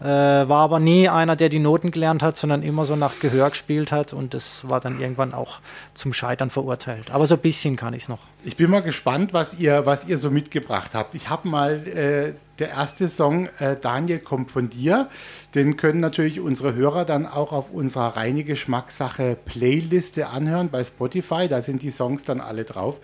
Äh, 0.00 0.06
war 0.06 0.64
aber 0.64 0.80
nie 0.80 1.08
einer, 1.08 1.36
der 1.36 1.48
die 1.48 1.60
Noten 1.60 1.92
gelernt 1.92 2.22
hat, 2.22 2.36
sondern 2.36 2.62
immer 2.62 2.84
so 2.84 2.96
nach 2.96 3.20
Gehör 3.20 3.48
gespielt 3.48 3.92
hat 3.92 4.12
und 4.12 4.34
das 4.34 4.68
war 4.68 4.80
dann 4.80 5.00
irgendwann 5.00 5.32
auch 5.32 5.60
zum 5.94 6.12
Scheitern 6.12 6.50
verurteilt. 6.50 7.12
Aber 7.12 7.26
so 7.28 7.36
ein 7.36 7.40
bisschen 7.40 7.76
kann 7.76 7.94
ich 7.94 8.02
es 8.02 8.08
noch. 8.08 8.18
Ich 8.42 8.56
bin 8.56 8.70
mal 8.70 8.82
gespannt, 8.82 9.32
was 9.32 9.58
ihr, 9.60 9.86
was 9.86 10.06
ihr 10.06 10.18
so 10.18 10.30
mitgebracht 10.30 10.90
habt. 10.94 11.14
Ich 11.14 11.30
habe 11.30 11.48
mal 11.48 11.86
äh, 11.86 12.32
der 12.58 12.70
erste 12.70 13.08
Song, 13.08 13.48
äh, 13.58 13.76
Daniel, 13.80 14.20
kommt 14.20 14.50
von 14.50 14.70
dir. 14.70 15.08
Den 15.54 15.76
können 15.76 16.00
natürlich 16.00 16.40
unsere 16.40 16.74
Hörer 16.74 17.04
dann 17.04 17.26
auch 17.26 17.52
auf 17.52 17.70
unserer 17.70 18.16
reine 18.16 18.44
Geschmackssache 18.44 19.36
Playliste 19.44 20.28
anhören 20.28 20.70
bei 20.70 20.84
Spotify. 20.84 21.48
Da 21.48 21.62
sind 21.62 21.82
die 21.82 21.90
Songs 21.90 22.24
dann 22.24 22.40
alle 22.40 22.64
drauf. 22.64 23.00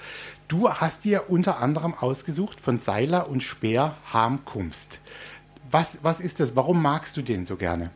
Du 0.47 0.69
hast 0.69 1.05
dir 1.05 1.25
unter 1.29 1.61
anderem 1.61 1.95
ausgesucht 1.95 2.61
von 2.61 2.79
Seiler 2.79 3.29
und 3.29 3.43
Speer 3.43 3.97
Harmkunst. 4.13 5.01
Was, 5.71 5.99
was 6.03 6.21
ist 6.21 6.41
das? 6.41 6.57
Warum 6.57 6.83
magst 6.83 7.17
du 7.17 7.23
den 7.23 7.45
so 7.45 7.57
gerne? 7.57 7.91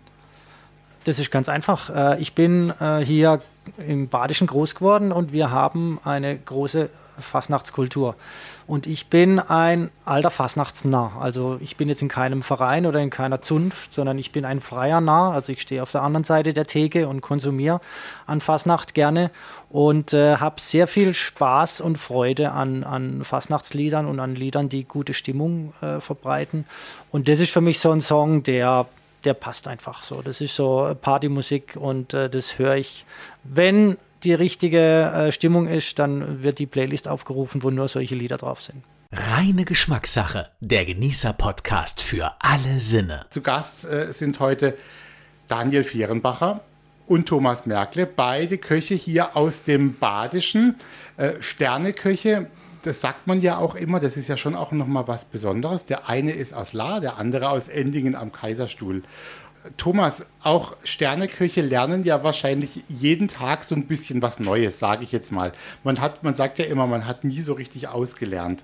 Das 1.05 1.19
ist 1.19 1.31
ganz 1.31 1.49
einfach. 1.49 1.91
Äh, 1.91 2.21
ich 2.21 2.35
bin 2.35 2.73
äh, 2.81 3.05
hier 3.05 3.43
im 3.77 4.09
Badischen 4.09 4.47
groß 4.47 4.75
geworden 4.75 5.13
und 5.13 5.33
wir 5.33 5.51
haben 5.51 5.99
eine 6.05 6.37
große 6.37 6.91
Fasnachtskultur. 7.19 8.15
Und 8.67 8.87
ich 8.87 9.09
bin 9.09 9.39
ein 9.39 9.91
alter 10.05 10.31
Fasnachtsnarr. 10.31 11.21
Also 11.21 11.59
ich 11.61 11.77
bin 11.77 11.89
jetzt 11.89 12.03
in 12.03 12.09
keinem 12.09 12.43
Verein 12.43 12.87
oder 12.87 13.01
in 13.01 13.11
keiner 13.11 13.41
Zunft, 13.43 13.93
sondern 13.93 14.19
ich 14.19 14.33
bin 14.33 14.45
ein 14.45 14.61
freier 14.61 15.01
Narr. 15.01 15.33
Also 15.33 15.53
ich 15.53 15.61
stehe 15.61 15.83
auf 15.83 15.93
der 15.93 16.03
anderen 16.03 16.25
Seite 16.25 16.55
der 16.55 16.67
Theke 16.67 17.09
und 17.09 17.21
konsumiere 17.21 17.81
an 18.27 18.41
Fasnacht 18.41 18.95
gerne 18.95 19.31
und 19.71 20.13
äh, 20.13 20.37
habe 20.37 20.61
sehr 20.61 20.87
viel 20.87 21.15
Spaß 21.15 21.81
und 21.81 21.99
Freude 21.99 22.53
an, 22.53 22.85
an 22.85 23.25
Fasnachtsliedern 23.25 24.07
und 24.07 24.21
an 24.21 24.35
Liedern, 24.35 24.69
die 24.69 24.85
gute 24.85 25.15
Stimmung 25.15 25.75
äh, 25.81 26.01
verbreiten. 26.01 26.65
Und 27.11 27.29
das 27.29 27.41
ist 27.41 27.53
für 27.53 27.61
mich 27.61 27.81
so 27.81 27.91
ein 27.91 28.01
Song, 28.01 28.43
der 28.43 28.87
der 29.25 29.35
passt 29.35 29.69
einfach 29.69 30.03
so. 30.03 30.23
Das 30.23 30.41
ist 30.41 30.55
so 30.55 30.95
Partymusik 31.01 31.77
und 31.77 32.15
äh, 32.15 32.29
das 32.29 32.59
höre 32.59 32.77
ich, 32.77 33.05
wenn 33.43 33.97
die 34.25 34.35
richtige 34.35 34.79
äh, 34.79 35.33
Stimmung 35.33 35.67
ist, 35.67 35.99
dann 35.99 36.43
wird 36.43 36.59
die 36.59 36.67
Playlist 36.67 37.09
aufgerufen, 37.09 37.63
wo 37.63 37.71
nur 37.71 37.89
solche 37.89 38.15
Lieder 38.15 38.39
drauf 38.39 38.63
sind. 38.63 38.83
Reine 39.13 39.65
Geschmackssache, 39.65 40.49
der 40.61 40.85
Genießer-Podcast 40.85 42.03
für 42.03 42.33
alle 42.41 42.81
Sinne. 42.81 43.27
Zu 43.31 43.43
Gast 43.43 43.85
äh, 43.85 44.13
sind 44.13 44.41
heute 44.41 44.77
Daniel 45.47 45.85
Fierenbacher 45.85 46.61
und 47.07 47.27
Thomas 47.29 47.67
Merkle, 47.67 48.07
beide 48.07 48.59
Köche 48.59 48.95
hier 48.95 49.37
aus 49.37 49.63
dem 49.63 49.95
Badischen. 49.95 50.77
Äh, 51.17 51.35
Sterneköche, 51.41 52.47
das 52.83 53.01
sagt 53.01 53.27
man 53.27 53.41
ja 53.41 53.59
auch 53.59 53.77
immer, 53.77 54.01
das 54.01 54.17
ist 54.17 54.29
ja 54.29 54.37
schon 54.37 54.55
auch 54.55 54.73
nochmal 54.73 55.07
was 55.07 55.25
Besonderes. 55.25 55.85
Der 55.85 56.09
eine 56.09 56.33
ist 56.33 56.53
aus 56.53 56.73
La, 56.73 57.01
der 57.01 57.19
andere 57.19 57.51
aus 57.51 57.69
Endingen 57.69 58.15
am 58.15 58.33
Kaiserstuhl. 58.33 59.03
Thomas, 59.77 60.27
auch 60.43 60.77
Sterneköche 60.85 61.63
lernen 61.63 62.05
ja 62.05 62.23
wahrscheinlich 62.23 62.83
jeden 62.89 63.29
Tag 63.29 63.65
so 63.65 63.75
ein 63.75 63.87
bisschen 63.87 64.21
was 64.21 64.39
Neues, 64.39 64.79
sage 64.79 65.05
ich 65.05 65.13
jetzt 65.13 65.33
mal. 65.33 65.53
Man, 65.83 66.01
hat, 66.01 66.23
man 66.23 66.35
sagt 66.35 66.59
ja 66.59 66.67
immer, 66.67 66.87
man 66.87 67.07
hat 67.07 67.25
nie 67.25 67.43
so 67.43 67.55
richtig 67.55 67.89
ausgelernt. 67.89 68.63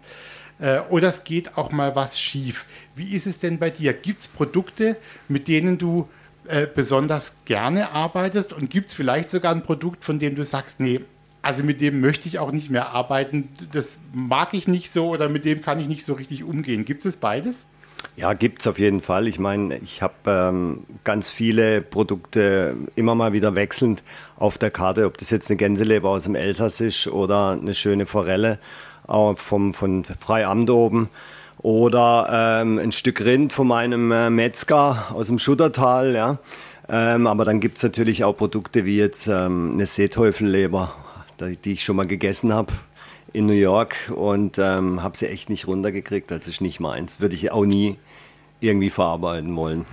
Äh, 0.59 0.81
oder 0.91 1.09
es 1.09 1.25
geht 1.25 1.57
auch 1.57 1.73
mal 1.73 1.97
was 1.97 2.21
schief. 2.21 2.67
Wie 2.95 3.15
ist 3.15 3.27
es 3.27 3.39
denn 3.39 3.59
bei 3.59 3.71
dir? 3.71 3.93
Gibt 3.93 4.21
es 4.21 4.29
Produkte, 4.29 4.97
mit 5.29 5.49
denen 5.49 5.79
du 5.79 6.09
äh, 6.47 6.67
besonders 6.67 7.33
gerne 7.47 7.93
arbeitest? 7.93 8.53
Und 8.53 8.71
gibt 8.71 8.89
es 8.89 8.95
vielleicht 8.95 9.31
sogar 9.31 9.55
ein 9.55 9.63
Produkt, 9.63 10.05
von 10.05 10.19
dem 10.19 10.35
du 10.35 10.45
sagst, 10.45 10.81
nee, 10.81 11.01
also 11.43 11.65
mit 11.65 11.81
dem 11.81 12.01
möchte 12.01 12.29
ich 12.29 12.39
auch 12.39 12.53
nicht 12.53 12.69
mehr 12.69 12.91
arbeiten, 12.93 13.49
das 13.73 13.99
mag 14.13 14.53
ich 14.53 14.69
nicht 14.69 14.91
so 14.91 15.09
oder 15.09 15.31
mit 15.31 15.47
dem 15.47 15.63
kann 15.63 15.81
ich 15.81 15.89
nicht 15.89 16.05
so 16.05 16.13
richtig 16.13 16.45
umgehen. 16.45 16.85
Gibt 16.85 17.07
es 17.07 17.17
beides? 17.17 17.65
Ja, 18.17 18.33
gibt 18.35 18.61
es 18.61 18.67
auf 18.67 18.79
jeden 18.79 19.01
Fall. 19.01 19.29
Ich 19.29 19.39
meine, 19.39 19.79
ich 19.79 20.03
habe 20.03 20.15
ähm, 20.27 20.85
ganz 21.05 21.31
viele 21.31 21.81
Produkte 21.81 22.77
immer 22.97 23.15
mal 23.15 23.33
wieder 23.33 23.55
wechselnd 23.55 24.03
auf 24.37 24.59
der 24.59 24.71
Karte, 24.71 25.07
ob 25.07 25.19
das 25.19 25.31
jetzt 25.31 25.51
eine 25.51 25.57
Gänseleber 25.57 26.11
aus 26.11 26.25
dem 26.25 26.35
Elsass 26.35 26.81
ist 26.81 27.07
oder 27.07 27.53
eine 27.53 27.75
schöne 27.75 28.07
Forelle 28.07 28.59
äh, 29.09 29.35
vom, 29.35 29.75
von 29.75 30.05
Freiamt 30.05 30.71
oben. 30.71 31.09
oder 31.59 32.61
ähm, 32.63 32.79
ein 32.79 32.93
Stück 32.93 33.25
Rind 33.25 33.53
von 33.53 33.69
meinem 33.69 34.13
äh, 34.13 34.31
Metzger 34.31 35.07
aus 35.13 35.29
dem 35.29 35.39
Schuttertal. 35.39 36.15
Ja. 36.15 36.39
Ähm, 36.89 37.27
aber 37.27 37.45
dann 37.45 37.61
gibt 37.61 37.77
es 37.77 37.83
natürlich 37.83 38.25
auch 38.25 38.37
Produkte 38.37 38.85
wie 38.85 38.97
jetzt 38.97 39.27
ähm, 39.29 39.73
eine 39.75 39.87
Seeteufelleber, 39.87 40.95
die 41.65 41.73
ich 41.73 41.85
schon 41.85 41.97
mal 41.97 42.07
gegessen 42.07 42.53
habe 42.53 42.73
in 43.33 43.47
New 43.47 43.53
York 43.53 43.97
und 44.15 44.59
ähm, 44.59 45.03
habe 45.03 45.17
sie 45.17 45.29
echt 45.29 45.51
nicht 45.51 45.67
runtergekriegt. 45.67 46.31
Das 46.31 46.47
ist 46.47 46.61
nicht 46.61 46.81
meins. 46.81 47.21
Würde 47.21 47.35
ich 47.35 47.51
auch 47.51 47.65
nie 47.65 47.97
irgendwie 48.61 48.91
verarbeiten 48.91 49.55
wollen. 49.57 49.87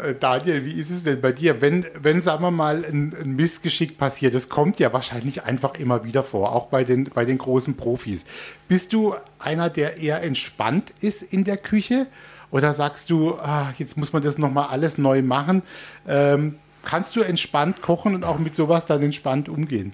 Äh, 0.00 0.14
Daniel, 0.14 0.64
wie 0.64 0.72
ist 0.72 0.90
es 0.90 1.04
denn 1.04 1.20
bei 1.20 1.32
dir? 1.32 1.60
Wenn, 1.60 1.86
wenn 2.00 2.22
sagen 2.22 2.42
wir 2.42 2.50
mal, 2.50 2.84
ein, 2.84 3.14
ein, 3.20 3.36
Missgeschick 3.36 3.98
passiert, 3.98 4.34
das 4.34 4.48
kommt 4.48 4.78
ja 4.78 4.92
wahrscheinlich 4.92 5.44
einfach 5.44 5.74
immer 5.74 6.04
wieder 6.04 6.22
vor, 6.22 6.54
auch 6.54 6.66
bei 6.66 6.84
den, 6.84 7.04
bei 7.04 7.24
den 7.24 7.38
großen 7.38 7.76
Profis. 7.76 8.24
Bist 8.68 8.92
du 8.92 9.14
einer, 9.38 9.70
der 9.70 9.98
eher 9.98 10.22
entspannt 10.22 10.92
ist 11.00 11.22
in 11.22 11.44
der 11.44 11.56
Küche? 11.56 12.06
Oder 12.50 12.74
sagst 12.74 13.10
du, 13.10 13.34
ah, 13.34 13.72
jetzt 13.78 13.96
muss 13.96 14.12
man 14.12 14.22
das 14.22 14.38
nochmal 14.38 14.68
alles 14.68 14.98
neu 14.98 15.22
machen? 15.22 15.62
Ähm, 16.06 16.56
kannst 16.84 17.16
du 17.16 17.22
entspannt 17.22 17.82
kochen 17.82 18.14
und 18.14 18.24
auch 18.24 18.38
mit 18.38 18.54
sowas 18.54 18.86
dann 18.86 19.02
entspannt 19.02 19.48
umgehen? 19.48 19.92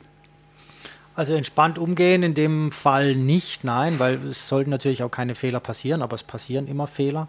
Also 1.14 1.34
entspannt 1.34 1.78
umgehen 1.78 2.22
in 2.22 2.34
dem 2.34 2.72
Fall 2.72 3.14
nicht, 3.14 3.64
nein, 3.64 3.98
weil 3.98 4.14
es 4.28 4.48
sollten 4.48 4.70
natürlich 4.70 5.02
auch 5.02 5.10
keine 5.10 5.34
Fehler 5.34 5.60
passieren, 5.60 6.00
aber 6.00 6.14
es 6.14 6.22
passieren 6.22 6.66
immer 6.68 6.86
Fehler. 6.86 7.28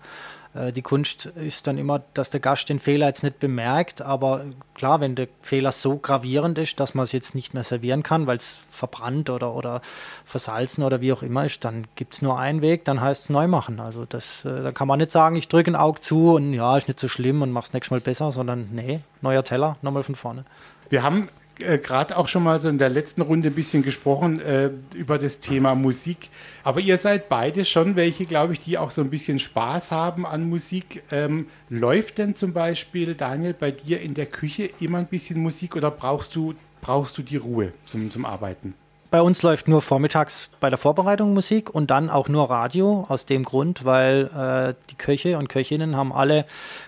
Äh, 0.53 0.71
die 0.71 0.81
Kunst 0.81 1.25
ist 1.25 1.67
dann 1.67 1.77
immer, 1.77 2.01
dass 2.13 2.29
der 2.29 2.39
Gast 2.39 2.69
den 2.69 2.79
Fehler 2.79 3.07
jetzt 3.07 3.23
nicht 3.23 3.39
bemerkt, 3.39 4.01
aber 4.01 4.45
klar, 4.73 5.01
wenn 5.01 5.15
der 5.15 5.27
Fehler 5.41 5.71
so 5.71 5.97
gravierend 5.97 6.57
ist, 6.57 6.79
dass 6.79 6.93
man 6.93 7.03
es 7.03 7.11
jetzt 7.11 7.35
nicht 7.35 7.53
mehr 7.53 7.63
servieren 7.63 8.03
kann, 8.03 8.27
weil 8.27 8.37
es 8.37 8.57
verbrannt 8.69 9.29
oder, 9.29 9.53
oder 9.53 9.81
versalzen 10.25 10.83
oder 10.83 11.01
wie 11.01 11.13
auch 11.13 11.23
immer 11.23 11.45
ist, 11.45 11.65
dann 11.65 11.85
gibt 11.95 12.13
es 12.15 12.21
nur 12.21 12.39
einen 12.39 12.61
Weg, 12.61 12.85
dann 12.85 13.01
heißt 13.01 13.23
es 13.23 13.29
neu 13.29 13.47
machen. 13.47 13.79
Also 13.79 14.05
das, 14.05 14.45
äh, 14.45 14.63
da 14.63 14.71
kann 14.71 14.87
man 14.87 14.99
nicht 14.99 15.11
sagen, 15.11 15.35
ich 15.35 15.47
drücke 15.47 15.71
ein 15.71 15.75
Auge 15.75 16.01
zu 16.01 16.35
und 16.35 16.53
ja, 16.53 16.77
ist 16.77 16.87
nicht 16.87 16.99
so 16.99 17.07
schlimm 17.07 17.41
und 17.41 17.51
mach's 17.51 17.73
nächstes 17.73 17.91
Mal 17.91 18.01
besser, 18.01 18.31
sondern 18.31 18.69
nee, 18.71 19.01
neuer 19.21 19.43
Teller, 19.43 19.77
nochmal 19.81 20.03
von 20.03 20.15
vorne. 20.15 20.45
Wir 20.89 21.03
haben 21.03 21.29
äh, 21.60 21.77
gerade 21.77 22.17
auch 22.17 22.27
schon 22.27 22.43
mal 22.43 22.60
so 22.60 22.69
in 22.69 22.77
der 22.77 22.89
letzten 22.89 23.22
Runde 23.22 23.50
ein 23.50 23.53
bisschen 23.53 23.83
gesprochen 23.83 24.39
äh, 24.39 24.72
über 24.95 25.17
das 25.17 25.39
Thema 25.39 25.75
Musik. 25.75 26.29
Aber 26.63 26.79
ihr 26.79 26.98
seid 26.98 27.29
beide 27.29 27.65
schon 27.65 27.95
welche, 27.95 28.25
glaube 28.25 28.53
ich, 28.53 28.60
die 28.60 28.77
auch 28.77 28.91
so 28.91 29.01
ein 29.01 29.10
bisschen 29.10 29.39
Spaß 29.39 29.91
haben 29.91 30.25
an 30.25 30.50
Musik. 30.50 31.03
Ähm, 31.12 31.48
läuft 31.69 32.17
denn 32.17 32.36
zum 32.36 32.53
Beispiel, 32.53 33.15
Daniel, 33.15 33.53
bei 33.53 33.72
dir 33.72 34.01
in 34.01 34.13
der 34.13 34.25
Küche 34.25 34.69
immer 34.79 34.98
ein 34.98 35.07
bisschen 35.07 35.39
Musik 35.39 35.75
oder 35.75 35.91
brauchst 35.91 36.36
du, 36.36 36.55
brauchst 36.81 37.17
du 37.17 37.22
die 37.22 37.38
Ruhe 37.38 37.74
zum, 37.86 38.10
zum 38.12 38.25
Arbeiten? 38.25 38.74
Bei 39.13 39.22
uns 39.22 39.43
läuft 39.43 39.67
nur 39.67 39.84
vormittags 39.84 40.50
bei 40.60 40.72
der 40.72 40.79
Vorbereitung 40.79 41.36
Musik 41.36 41.70
und 41.70 41.91
dann 41.91 42.10
auch 42.10 42.29
nur 42.29 42.50
Radio, 42.50 43.05
aus 43.10 43.27
dem 43.27 43.43
Grund, 43.43 43.86
weil 43.86 44.25
äh, 44.36 44.74
die 44.89 44.96
Köche 44.96 45.38
und 45.38 45.50
Köchinnen 45.50 45.96
haben 45.96 46.12
alle 46.12 46.48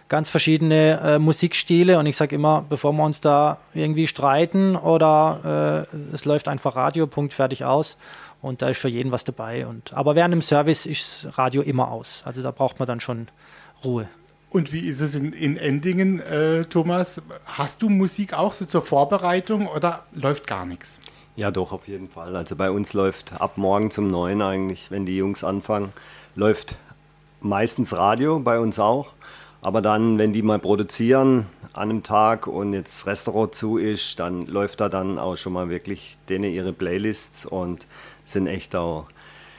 ganz 0.09 0.31
verschiedene 0.31 0.99
äh, 1.01 1.19
Musikstile 1.19 1.99
und 1.99 2.07
ich 2.07 2.17
sage 2.17 2.33
immer, 2.35 2.65
bevor 2.67 2.93
wir 2.93 3.03
uns 3.03 3.21
da 3.21 3.59
irgendwie 3.75 4.07
streiten 4.07 4.75
oder 4.75 5.85
äh, 5.93 6.15
es 6.15 6.25
läuft 6.25 6.47
einfach 6.47 6.75
Radio, 6.75 7.05
Punkt, 7.05 7.31
fertig 7.35 7.63
aus. 7.63 7.95
Und 8.41 8.63
da 8.63 8.69
ist 8.69 8.79
für 8.79 8.89
jeden 8.89 9.11
was 9.11 9.23
dabei. 9.23 9.67
Und, 9.67 9.93
aber 9.93 10.15
während 10.15 10.31
dem 10.31 10.41
Service 10.41 10.87
ist 10.87 11.27
Radio 11.37 11.61
immer 11.61 11.91
aus. 11.91 12.23
Also 12.25 12.41
da 12.41 12.49
braucht 12.49 12.79
man 12.79 12.87
dann 12.87 13.01
schon 13.01 13.27
Ruhe. 13.83 14.09
Und 14.49 14.73
wie 14.73 14.79
ist 14.79 14.99
es 14.99 15.13
in, 15.13 15.31
in 15.31 15.57
Endingen, 15.57 16.21
äh, 16.21 16.65
Thomas? 16.65 17.21
Hast 17.45 17.83
du 17.83 17.89
Musik 17.89 18.33
auch 18.33 18.53
so 18.53 18.65
zur 18.65 18.81
Vorbereitung 18.81 19.67
oder 19.67 20.05
läuft 20.11 20.47
gar 20.47 20.65
nichts? 20.65 20.99
Ja, 21.35 21.51
doch, 21.51 21.73
auf 21.73 21.87
jeden 21.87 22.07
Fall. 22.07 22.33
Also 22.35 22.55
bei 22.55 22.71
uns 22.71 22.93
läuft 22.93 23.33
ab 23.41 23.57
morgen 23.57 23.91
zum 23.91 24.07
Neun 24.07 24.41
eigentlich, 24.41 24.89
wenn 24.89 25.05
die 25.05 25.17
Jungs 25.17 25.43
anfangen, 25.43 25.91
läuft 26.35 26.77
meistens 27.41 27.93
Radio, 27.93 28.39
bei 28.39 28.57
uns 28.57 28.79
auch. 28.79 29.11
Aber 29.61 29.81
dann, 29.81 30.17
wenn 30.17 30.31
die 30.31 30.43
mal 30.43 30.59
produzieren 30.59 31.47
an 31.73 31.89
einem 31.89 32.03
Tag 32.03 32.47
und 32.47 32.71
jetzt 32.71 33.05
Restaurant 33.05 33.53
zu 33.53 33.77
ist, 33.77 34.19
dann 34.19 34.45
läuft 34.45 34.79
da 34.79 34.87
dann 34.87 35.19
auch 35.19 35.35
schon 35.35 35.51
mal 35.53 35.67
wirklich 35.69 36.17
denen 36.29 36.53
ihre 36.53 36.71
Playlists 36.71 37.45
und 37.45 37.85
sind 38.23 38.47
echt 38.47 38.73
auch. 38.73 39.07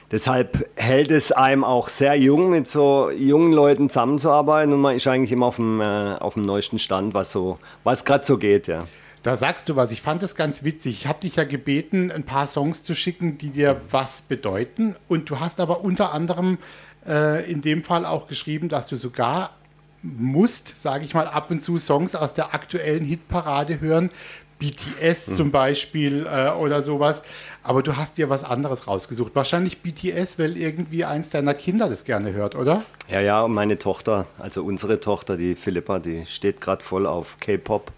Deshalb 0.09 0.69
hält 0.75 1.11
es 1.11 1.31
einem 1.31 1.63
auch 1.63 1.89
sehr 1.89 2.15
jung, 2.15 2.49
mit 2.49 2.67
so 2.69 3.11
jungen 3.11 3.51
Leuten 3.51 3.89
zusammenzuarbeiten 3.89 4.73
und 4.73 4.79
man 4.79 4.95
ist 4.95 5.05
eigentlich 5.05 5.33
immer 5.33 5.47
auf 5.47 5.57
dem, 5.57 5.81
äh, 5.81 6.15
auf 6.15 6.35
dem 6.35 6.43
neuesten 6.43 6.79
Stand, 6.79 7.13
was 7.13 7.31
so, 7.31 7.59
was 7.83 8.03
gerade 8.05 8.25
so 8.25 8.37
geht, 8.37 8.67
ja. 8.67 8.85
Da 9.23 9.35
sagst 9.35 9.67
du 9.67 9.75
was. 9.75 9.91
Ich 9.91 10.01
fand 10.01 10.23
das 10.23 10.35
ganz 10.35 10.63
witzig. 10.63 10.93
Ich 10.93 11.07
habe 11.07 11.19
dich 11.19 11.35
ja 11.35 11.43
gebeten, 11.43 12.11
ein 12.11 12.23
paar 12.23 12.47
Songs 12.47 12.83
zu 12.83 12.95
schicken, 12.95 13.37
die 13.37 13.49
dir 13.49 13.81
was 13.89 14.21
bedeuten. 14.21 14.95
Und 15.07 15.29
du 15.29 15.39
hast 15.39 15.59
aber 15.59 15.83
unter 15.83 16.13
anderem 16.13 16.57
äh, 17.05 17.49
in 17.49 17.61
dem 17.61 17.83
Fall 17.83 18.05
auch 18.05 18.27
geschrieben, 18.27 18.69
dass 18.69 18.87
du 18.87 18.95
sogar 18.95 19.51
musst, 20.03 20.77
sage 20.77 21.03
ich 21.03 21.13
mal, 21.13 21.27
ab 21.27 21.51
und 21.51 21.61
zu 21.61 21.79
Songs 21.79 22.15
aus 22.15 22.33
der 22.33 22.53
aktuellen 22.53 23.03
Hitparade 23.03 23.81
hören. 23.81 24.11
BTS 24.59 25.27
mhm. 25.27 25.35
zum 25.35 25.51
Beispiel 25.51 26.25
äh, 26.25 26.49
oder 26.49 26.81
sowas. 26.81 27.21
Aber 27.63 27.83
du 27.83 27.95
hast 27.95 28.17
dir 28.17 28.29
was 28.29 28.43
anderes 28.43 28.87
rausgesucht. 28.87 29.35
Wahrscheinlich 29.35 29.81
BTS, 29.81 30.39
weil 30.39 30.57
irgendwie 30.57 31.05
eins 31.05 31.29
deiner 31.29 31.53
Kinder 31.53 31.89
das 31.89 32.05
gerne 32.05 32.33
hört, 32.33 32.55
oder? 32.55 32.83
Ja, 33.09 33.21
ja, 33.21 33.41
und 33.41 33.53
meine 33.53 33.77
Tochter, 33.77 34.25
also 34.39 34.63
unsere 34.63 34.99
Tochter, 34.99 35.37
die 35.37 35.55
Philippa, 35.55 35.99
die 35.99 36.25
steht 36.25 36.59
gerade 36.59 36.83
voll 36.83 37.05
auf 37.05 37.37
K-Pop 37.39 37.91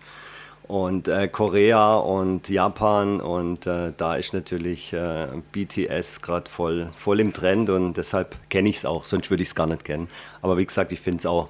und 0.69 1.07
äh, 1.07 1.27
Korea 1.27 1.95
und 1.95 2.47
Japan 2.47 3.19
und 3.21 3.65
äh, 3.65 3.91
da 3.97 4.15
ist 4.15 4.35
natürlich 4.35 4.93
äh, 4.93 5.27
BTS 5.51 6.21
gerade 6.21 6.47
voll, 6.47 6.91
voll 6.95 7.19
im 7.19 7.33
Trend 7.33 7.71
und 7.71 7.97
deshalb 7.97 8.35
kenne 8.51 8.69
ich 8.69 8.77
es 8.77 8.85
auch, 8.85 9.05
sonst 9.05 9.31
würde 9.31 9.41
ich 9.41 9.49
es 9.49 9.55
gar 9.55 9.65
nicht 9.65 9.83
kennen. 9.83 10.09
Aber 10.43 10.59
wie 10.59 10.65
gesagt, 10.65 10.91
ich 10.91 11.01
finde 11.01 11.17
es 11.17 11.25
auch, 11.25 11.49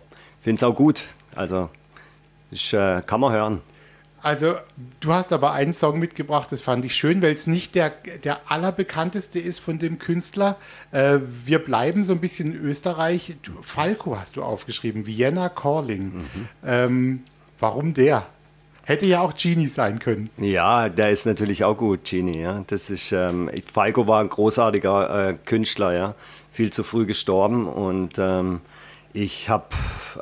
auch 0.64 0.74
gut. 0.74 1.04
Also 1.36 1.70
ich, 2.50 2.74
äh, 2.74 3.02
kann 3.06 3.20
man 3.20 3.34
hören. 3.34 3.62
Also 4.22 4.56
du 5.02 5.14
hast 5.14 5.34
aber 5.34 5.52
einen 5.52 5.74
Song 5.74 6.00
mitgebracht, 6.00 6.50
das 6.54 6.62
fand 6.62 6.86
ich 6.86 6.96
schön, 6.96 7.22
weil 7.22 7.34
es 7.34 7.46
nicht 7.46 7.76
der, 7.76 7.90
der 8.24 8.50
allerbekannteste 8.50 9.38
ist 9.38 9.60
von 9.60 9.80
dem 9.80 10.00
Künstler. 10.00 10.56
Äh, 10.92 11.20
wir 11.44 11.60
bleiben 11.60 12.06
so 12.06 12.14
ein 12.14 12.22
bisschen 12.22 12.54
in 12.54 12.62
Österreich. 12.62 13.36
Du, 13.42 13.52
Falco 13.64 14.18
hast 14.18 14.38
du 14.38 14.44
aufgeschrieben, 14.44 15.06
Vienna 15.06 15.50
Calling. 15.50 16.20
Mhm. 16.20 16.48
Ähm, 16.66 17.24
warum 17.60 17.94
der? 17.94 18.26
Hätte 18.90 19.06
ja 19.06 19.22
auch 19.22 19.36
Genie 19.36 19.68
sein 19.68 20.00
können. 20.00 20.32
Ja, 20.40 20.90
der 20.90 21.12
ist 21.12 21.28
natürlich 21.28 21.64
auch 21.64 21.78
gut, 21.78 22.06
Genie. 22.06 22.42
Ja. 22.42 22.64
Das 22.66 22.90
ist, 22.90 23.12
ähm, 23.12 23.48
Falco 23.72 24.08
war 24.08 24.20
ein 24.20 24.30
großartiger 24.30 25.30
äh, 25.30 25.34
Künstler, 25.46 25.94
ja. 25.94 26.16
Viel 26.52 26.74
zu 26.74 26.84
früh 26.84 27.06
gestorben 27.06 27.68
und 27.68 28.18
ähm, 28.18 28.62
ich 29.14 29.48
habe 29.48 29.68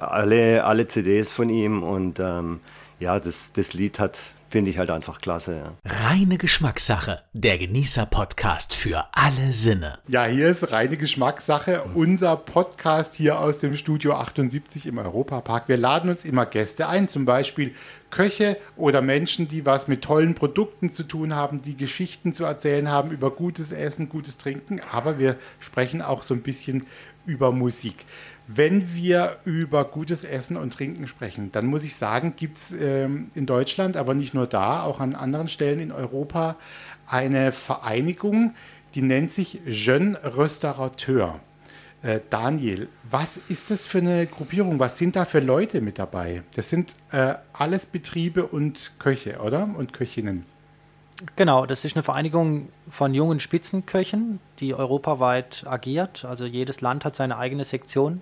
alle, 0.02 0.66
alle 0.66 0.86
CDs 0.86 1.32
von 1.32 1.48
ihm 1.48 1.82
und 1.82 2.20
ähm, 2.20 2.60
ja, 3.00 3.22
das, 3.22 3.54
das 3.54 3.72
Lied 3.72 4.00
hat 4.00 4.20
finde 4.50 4.72
ich 4.72 4.78
halt 4.78 4.90
einfach 4.90 5.20
klasse. 5.20 5.56
Ja. 5.56 5.74
Reine 6.08 6.38
Geschmackssache, 6.38 7.22
der 7.34 7.58
Genießer-Podcast 7.58 8.74
für 8.74 9.06
alle 9.12 9.54
Sinne. 9.54 10.00
Ja, 10.08 10.26
hier 10.26 10.50
ist 10.50 10.72
reine 10.72 10.98
Geschmackssache, 10.98 11.84
unser 11.94 12.36
Podcast 12.38 13.14
hier 13.14 13.40
aus 13.40 13.60
dem 13.60 13.76
Studio 13.76 14.14
78 14.14 14.86
im 14.86 14.98
Europapark. 14.98 15.68
Wir 15.68 15.78
laden 15.78 16.10
uns 16.10 16.26
immer 16.26 16.46
Gäste 16.46 16.88
ein, 16.88 17.08
zum 17.08 17.26
Beispiel 17.26 17.74
Köche 18.10 18.58
oder 18.78 19.02
Menschen, 19.02 19.48
die 19.48 19.66
was 19.66 19.88
mit 19.88 20.02
tollen 20.02 20.34
Produkten 20.34 20.92
zu 20.92 21.04
tun 21.04 21.36
haben, 21.36 21.62
die 21.62 21.76
Geschichten 21.76 22.34
zu 22.34 22.46
erzählen 22.46 22.90
haben 22.90 23.12
über 23.12 23.32
gutes 23.32 23.72
Essen, 23.72 24.08
gutes 24.08 24.38
Trinken, 24.38 24.82
aber 24.92 25.20
wir 25.20 25.36
sprechen 25.60 26.02
auch 26.02 26.24
so 26.24 26.34
ein 26.34 26.42
bisschen 26.42 26.86
über 27.26 27.52
Musik. 27.52 28.06
Wenn 28.48 28.96
wir 28.96 29.38
über 29.44 29.84
gutes 29.84 30.24
Essen 30.24 30.56
und 30.56 30.74
Trinken 30.74 31.08
sprechen, 31.08 31.52
dann 31.52 31.66
muss 31.66 31.84
ich 31.84 31.96
sagen, 31.96 32.34
gibt 32.38 32.58
es 32.58 32.72
ähm, 32.72 33.30
in 33.36 33.46
Deutschland, 33.46 33.98
aber 33.98 34.14
nicht 34.14 34.34
nur 34.34 34.48
da, 34.48 34.84
auch 34.84 35.02
an 35.02 35.16
anderen 35.16 35.50
Stellen 35.50 35.82
in 35.82 35.92
Europa 35.92 36.56
eine 37.08 37.52
Vereinigung, 37.52 38.56
die 38.96 39.02
nennt 39.02 39.32
sich 39.32 39.60
Jeune 39.66 40.18
Restaurateur. 40.24 41.42
Äh, 42.02 42.22
Daniel, 42.30 42.88
was 43.10 43.38
ist 43.50 43.70
das 43.70 43.86
für 43.86 43.98
eine 43.98 44.26
Gruppierung? 44.28 44.80
Was 44.80 44.98
sind 44.98 45.18
da 45.18 45.26
für 45.26 45.40
Leute 45.40 45.82
mit 45.82 46.00
dabei? 46.00 46.44
Das 46.56 46.70
sind 46.70 46.94
äh, 47.12 47.36
alles 47.52 47.86
Betriebe 47.86 48.48
und 48.48 48.94
Köche, 48.98 49.40
oder? 49.40 49.64
Und 49.76 49.92
Köchinnen. 49.92 50.46
Genau, 51.36 51.66
das 51.66 51.84
ist 51.84 51.96
eine 51.96 52.04
Vereinigung 52.04 52.70
von 52.90 53.14
jungen 53.14 53.40
Spitzenköchen, 53.40 54.40
die 54.60 54.76
europaweit 54.76 55.66
agiert. 55.68 56.26
Also 56.26 56.46
jedes 56.46 56.82
Land 56.82 57.06
hat 57.06 57.16
seine 57.16 57.38
eigene 57.38 57.64
Sektion. 57.64 58.22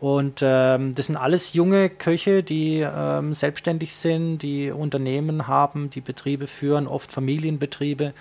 Und 0.00 0.40
ähm, 0.42 0.94
das 0.94 1.06
sind 1.06 1.16
alles 1.16 1.52
junge 1.52 1.88
Köche, 1.90 2.42
die 2.42 2.80
ähm, 2.80 3.34
selbstständig 3.34 3.94
sind, 3.94 4.38
die 4.38 4.70
Unternehmen 4.70 5.46
haben, 5.46 5.90
die 5.90 6.00
Betriebe 6.00 6.46
führen, 6.46 6.86
oft 6.86 7.12
Familienbetriebe 7.12 8.14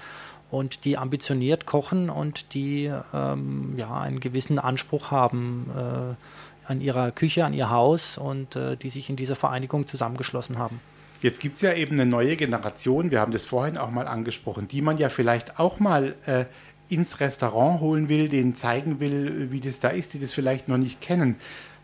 und 0.52 0.84
die 0.84 0.98
ambitioniert 0.98 1.66
kochen 1.66 2.10
und 2.10 2.54
die 2.54 2.92
ähm, 3.14 3.76
ja, 3.78 4.00
einen 4.00 4.20
gewissen 4.20 4.60
Anspruch 4.60 5.12
haben 5.12 5.70
äh, 5.76 6.70
an 6.70 6.82
ihrer 6.82 7.12
Küche, 7.12 7.46
an 7.46 7.54
ihr 7.54 7.70
Haus 7.70 8.18
und 8.18 8.56
äh, 8.56 8.76
die 8.76 8.90
sich 8.90 9.10
in 9.10 9.16
dieser 9.16 9.36
Vereinigung 9.36 9.88
zusammengeschlossen 9.88 10.58
haben. 10.58 10.82
Jetzt 11.22 11.42
gibt 11.42 11.58
es 11.58 11.62
ja 11.62 11.74
eben 11.74 11.94
eine 11.94 12.06
neue 12.06 12.36
Generation, 12.38 13.12
wir 13.12 13.20
haben 13.20 13.32
das 13.32 13.46
vorhin 13.46 13.78
auch 13.78 13.92
mal 13.92 14.08
angesprochen, 14.08 14.68
die 14.68 14.82
man 14.82 14.98
ja 14.98 15.10
vielleicht 15.10 15.60
auch 15.60 15.80
mal 15.80 16.16
äh, 16.26 16.46
ins 16.88 17.20
Restaurant 17.20 17.82
holen 17.82 18.10
will, 18.10 18.30
denen 18.30 18.56
zeigen 18.56 19.00
will, 19.00 19.52
wie 19.52 19.60
das 19.60 19.80
da 19.80 19.90
ist, 19.90 20.14
die 20.14 20.20
das 20.20 20.34
vielleicht 20.34 20.68
noch 20.68 20.78
nicht 20.78 21.02
kennen. 21.02 21.36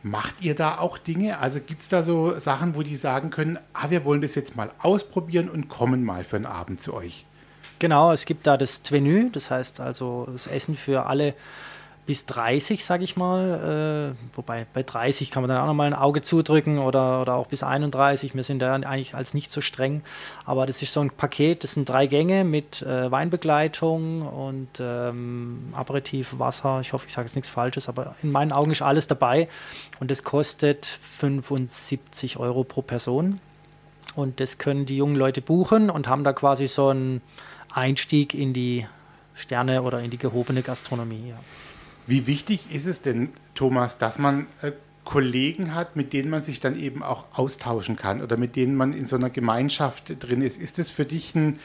Macht 0.03 0.41
ihr 0.41 0.55
da 0.55 0.77
auch 0.77 0.97
Dinge? 0.97 1.39
Also 1.39 1.59
gibt 1.59 1.81
es 1.81 1.89
da 1.89 2.03
so 2.03 2.37
Sachen, 2.39 2.75
wo 2.75 2.83
die 2.83 2.95
sagen 2.95 3.29
können, 3.29 3.57
ah, 3.73 3.89
wir 3.89 4.05
wollen 4.05 4.21
das 4.21 4.35
jetzt 4.35 4.55
mal 4.55 4.71
ausprobieren 4.79 5.49
und 5.49 5.67
kommen 5.67 6.03
mal 6.03 6.23
für 6.23 6.35
einen 6.35 6.45
Abend 6.45 6.81
zu 6.81 6.93
euch? 6.93 7.25
Genau, 7.79 8.11
es 8.13 8.25
gibt 8.25 8.47
da 8.47 8.55
das 8.55 8.83
Tvenü, 8.83 9.31
das 9.31 9.49
heißt 9.49 9.79
also 9.79 10.27
das 10.31 10.47
Essen 10.47 10.75
für 10.75 11.07
alle 11.07 11.33
bis 12.05 12.25
30, 12.25 12.85
sage 12.85 13.03
ich 13.03 13.15
mal. 13.15 14.15
Äh, 14.15 14.35
wobei 14.35 14.65
bei 14.73 14.83
30 14.83 15.31
kann 15.31 15.41
man 15.41 15.49
dann 15.49 15.59
auch 15.59 15.65
nochmal 15.65 15.87
ein 15.87 15.93
Auge 15.93 16.21
zudrücken 16.21 16.77
oder, 16.77 17.21
oder 17.21 17.35
auch 17.35 17.47
bis 17.47 17.63
31. 17.63 18.35
Wir 18.35 18.43
sind 18.43 18.59
da 18.59 18.73
eigentlich 18.73 19.15
als 19.15 19.33
nicht 19.33 19.51
so 19.51 19.61
streng. 19.61 20.03
Aber 20.45 20.65
das 20.65 20.81
ist 20.81 20.93
so 20.93 21.01
ein 21.01 21.09
Paket, 21.09 21.63
das 21.63 21.73
sind 21.73 21.89
drei 21.89 22.07
Gänge 22.07 22.43
mit 22.43 22.81
äh, 22.81 23.09
Weinbegleitung 23.11 24.21
und 24.21 24.69
ähm, 24.79 25.73
Aperitif, 25.73 26.37
Wasser. 26.37 26.79
Ich 26.81 26.93
hoffe, 26.93 27.07
ich 27.07 27.13
sage 27.13 27.27
jetzt 27.27 27.35
nichts 27.35 27.49
Falsches, 27.49 27.89
aber 27.89 28.15
in 28.21 28.31
meinen 28.31 28.51
Augen 28.51 28.71
ist 28.71 28.81
alles 28.81 29.07
dabei. 29.07 29.47
Und 29.99 30.11
das 30.11 30.23
kostet 30.23 30.85
75 30.85 32.37
Euro 32.37 32.63
pro 32.63 32.81
Person. 32.81 33.39
Und 34.15 34.39
das 34.39 34.57
können 34.57 34.85
die 34.85 34.97
jungen 34.97 35.15
Leute 35.15 35.41
buchen 35.41 35.89
und 35.89 36.07
haben 36.07 36.23
da 36.23 36.33
quasi 36.33 36.67
so 36.67 36.89
einen 36.89 37.21
Einstieg 37.73 38.33
in 38.33 38.53
die 38.53 38.87
Sterne 39.33 39.83
oder 39.83 39.99
in 39.99 40.11
die 40.11 40.17
gehobene 40.17 40.61
Gastronomie. 40.61 41.29
Ja. 41.29 41.35
Wie 42.07 42.27
wichtig 42.27 42.73
ist 42.73 42.85
es 42.85 43.01
denn, 43.01 43.29
Thomas, 43.55 43.97
dass 43.97 44.19
man 44.19 44.47
äh, 44.61 44.71
Kollegen 45.05 45.73
hat, 45.73 45.95
mit 45.95 46.13
denen 46.13 46.29
man 46.29 46.41
sich 46.41 46.59
dann 46.59 46.77
eben 46.77 47.03
auch 47.03 47.25
austauschen 47.33 47.95
kann 47.95 48.21
oder 48.21 48.37
mit 48.37 48.55
denen 48.55 48.75
man 48.75 48.91
in 48.93 49.05
so 49.05 49.15
einer 49.15 49.29
Gemeinschaft 49.29 50.23
drin 50.23 50.41
ist? 50.41 50.57
Ist 50.57 50.77
das 50.79 50.89
für 50.89 51.05
dich 51.05 51.35
ein, 51.35 51.59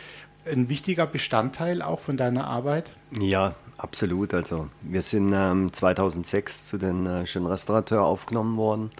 ein 0.47 0.68
wichtiger 0.68 1.06
Bestandteil 1.06 1.82
auch 1.82 2.00
von 2.00 2.16
deiner 2.16 2.47
Arbeit? 2.47 2.92
Ja, 3.18 3.54
absolut. 3.78 4.35
Also 4.35 4.68
wir 4.82 5.02
sind 5.02 5.32
ähm, 5.35 5.73
2006 5.73 6.68
zu 6.68 6.78
den 6.78 7.06
äh, 7.06 7.26
schönen 7.26 7.47
Restaurateur 7.47 8.04
aufgenommen 8.04 8.56
worden 8.56 8.90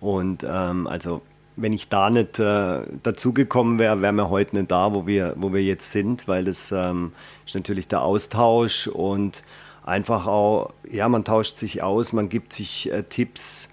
und 0.00 0.46
ähm, 0.48 0.86
also 0.86 1.20
wenn 1.56 1.72
ich 1.72 1.88
da 1.88 2.08
nicht 2.08 2.38
äh, 2.38 2.82
dazugekommen 3.02 3.78
wäre, 3.78 4.00
wären 4.00 4.14
wir 4.16 4.30
heute 4.30 4.56
nicht 4.56 4.70
da, 4.70 4.94
wo 4.94 5.06
wir, 5.06 5.34
wo 5.36 5.52
wir 5.52 5.62
jetzt 5.62 5.92
sind, 5.92 6.26
weil 6.26 6.44
das 6.44 6.72
ähm, 6.72 7.12
ist 7.44 7.54
natürlich 7.54 7.86
der 7.88 8.02
Austausch 8.02 8.86
und 8.86 9.42
einfach 9.90 10.26
auch, 10.26 10.70
ja, 10.90 11.08
man 11.08 11.24
tauscht 11.24 11.56
sich 11.56 11.82
aus, 11.82 12.12
man 12.12 12.28
gibt 12.28 12.52
sich 12.52 12.90
äh, 12.92 13.02
Tipps 13.02 13.68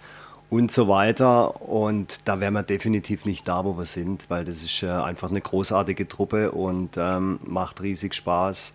und 0.49 0.71
so 0.71 0.87
weiter. 0.87 1.61
Und 1.61 2.19
da 2.25 2.39
wären 2.39 2.53
wir 2.53 2.63
definitiv 2.63 3.25
nicht 3.25 3.47
da, 3.47 3.63
wo 3.63 3.77
wir 3.77 3.85
sind, 3.85 4.29
weil 4.29 4.43
das 4.43 4.63
ist 4.63 4.83
äh, 4.83 4.87
einfach 4.87 5.29
eine 5.29 5.41
großartige 5.41 6.07
Truppe 6.07 6.51
und 6.51 6.97
ähm, 6.97 7.39
macht 7.45 7.81
riesig 7.81 8.15
Spaß 8.15 8.73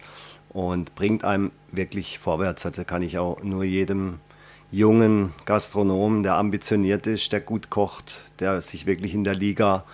und 0.50 0.94
bringt 0.94 1.24
einem 1.24 1.50
wirklich 1.70 2.18
vorwärts. 2.18 2.64
Also 2.64 2.84
kann 2.84 3.02
ich 3.02 3.18
auch 3.18 3.42
nur 3.42 3.64
jedem 3.64 4.20
jungen 4.70 5.34
Gastronomen, 5.44 6.22
der 6.22 6.36
ambitioniert 6.36 7.06
ist, 7.06 7.32
der 7.32 7.40
gut 7.40 7.70
kocht, 7.70 8.22
der 8.38 8.62
sich 8.62 8.86
wirklich 8.86 9.14
in 9.14 9.24
der 9.24 9.34
Liga 9.34 9.84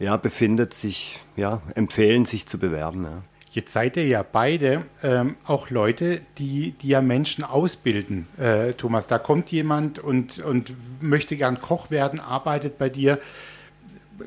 ja, 0.00 0.16
befindet, 0.16 0.74
sich 0.74 1.20
ja, 1.36 1.62
empfehlen, 1.74 2.24
sich 2.24 2.46
zu 2.46 2.58
bewerben. 2.58 3.04
Ja. 3.04 3.22
Jetzt 3.54 3.72
seid 3.72 3.96
ihr 3.96 4.08
ja 4.08 4.24
beide 4.24 4.86
ähm, 5.04 5.36
auch 5.44 5.70
Leute, 5.70 6.20
die, 6.38 6.72
die 6.72 6.88
ja 6.88 7.00
Menschen 7.00 7.44
ausbilden, 7.44 8.26
äh, 8.36 8.72
Thomas. 8.72 9.06
Da 9.06 9.20
kommt 9.20 9.52
jemand 9.52 10.00
und, 10.00 10.40
und 10.40 10.74
möchte 11.00 11.36
gern 11.36 11.60
Koch 11.60 11.88
werden, 11.88 12.18
arbeitet 12.18 12.78
bei 12.78 12.88
dir. 12.88 13.20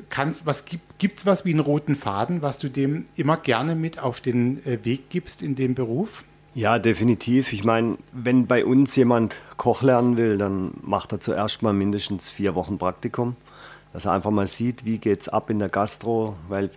Kannst, 0.08 0.46
was 0.46 0.64
gibt 0.96 1.18
es 1.18 1.26
was 1.26 1.44
wie 1.44 1.50
einen 1.50 1.60
roten 1.60 1.94
Faden, 1.94 2.40
was 2.40 2.56
du 2.56 2.70
dem 2.70 3.04
immer 3.16 3.36
gerne 3.36 3.74
mit 3.74 4.02
auf 4.02 4.22
den 4.22 4.64
äh, 4.64 4.82
Weg 4.86 5.10
gibst 5.10 5.42
in 5.42 5.56
dem 5.56 5.74
Beruf? 5.74 6.24
Ja, 6.54 6.78
definitiv. 6.78 7.52
Ich 7.52 7.64
meine, 7.64 7.98
wenn 8.12 8.46
bei 8.46 8.64
uns 8.64 8.96
jemand 8.96 9.42
Koch 9.58 9.82
lernen 9.82 10.16
will, 10.16 10.38
dann 10.38 10.72
macht 10.80 11.12
er 11.12 11.20
zuerst 11.20 11.62
mal 11.62 11.74
mindestens 11.74 12.30
vier 12.30 12.54
Wochen 12.54 12.78
Praktikum, 12.78 13.36
dass 13.92 14.06
er 14.06 14.12
einfach 14.12 14.30
mal 14.30 14.46
sieht, 14.46 14.86
wie 14.86 14.96
geht 14.96 15.20
es 15.20 15.28
ab 15.28 15.50
in 15.50 15.58
der 15.58 15.68
Gastro, 15.68 16.34
weil 16.48 16.70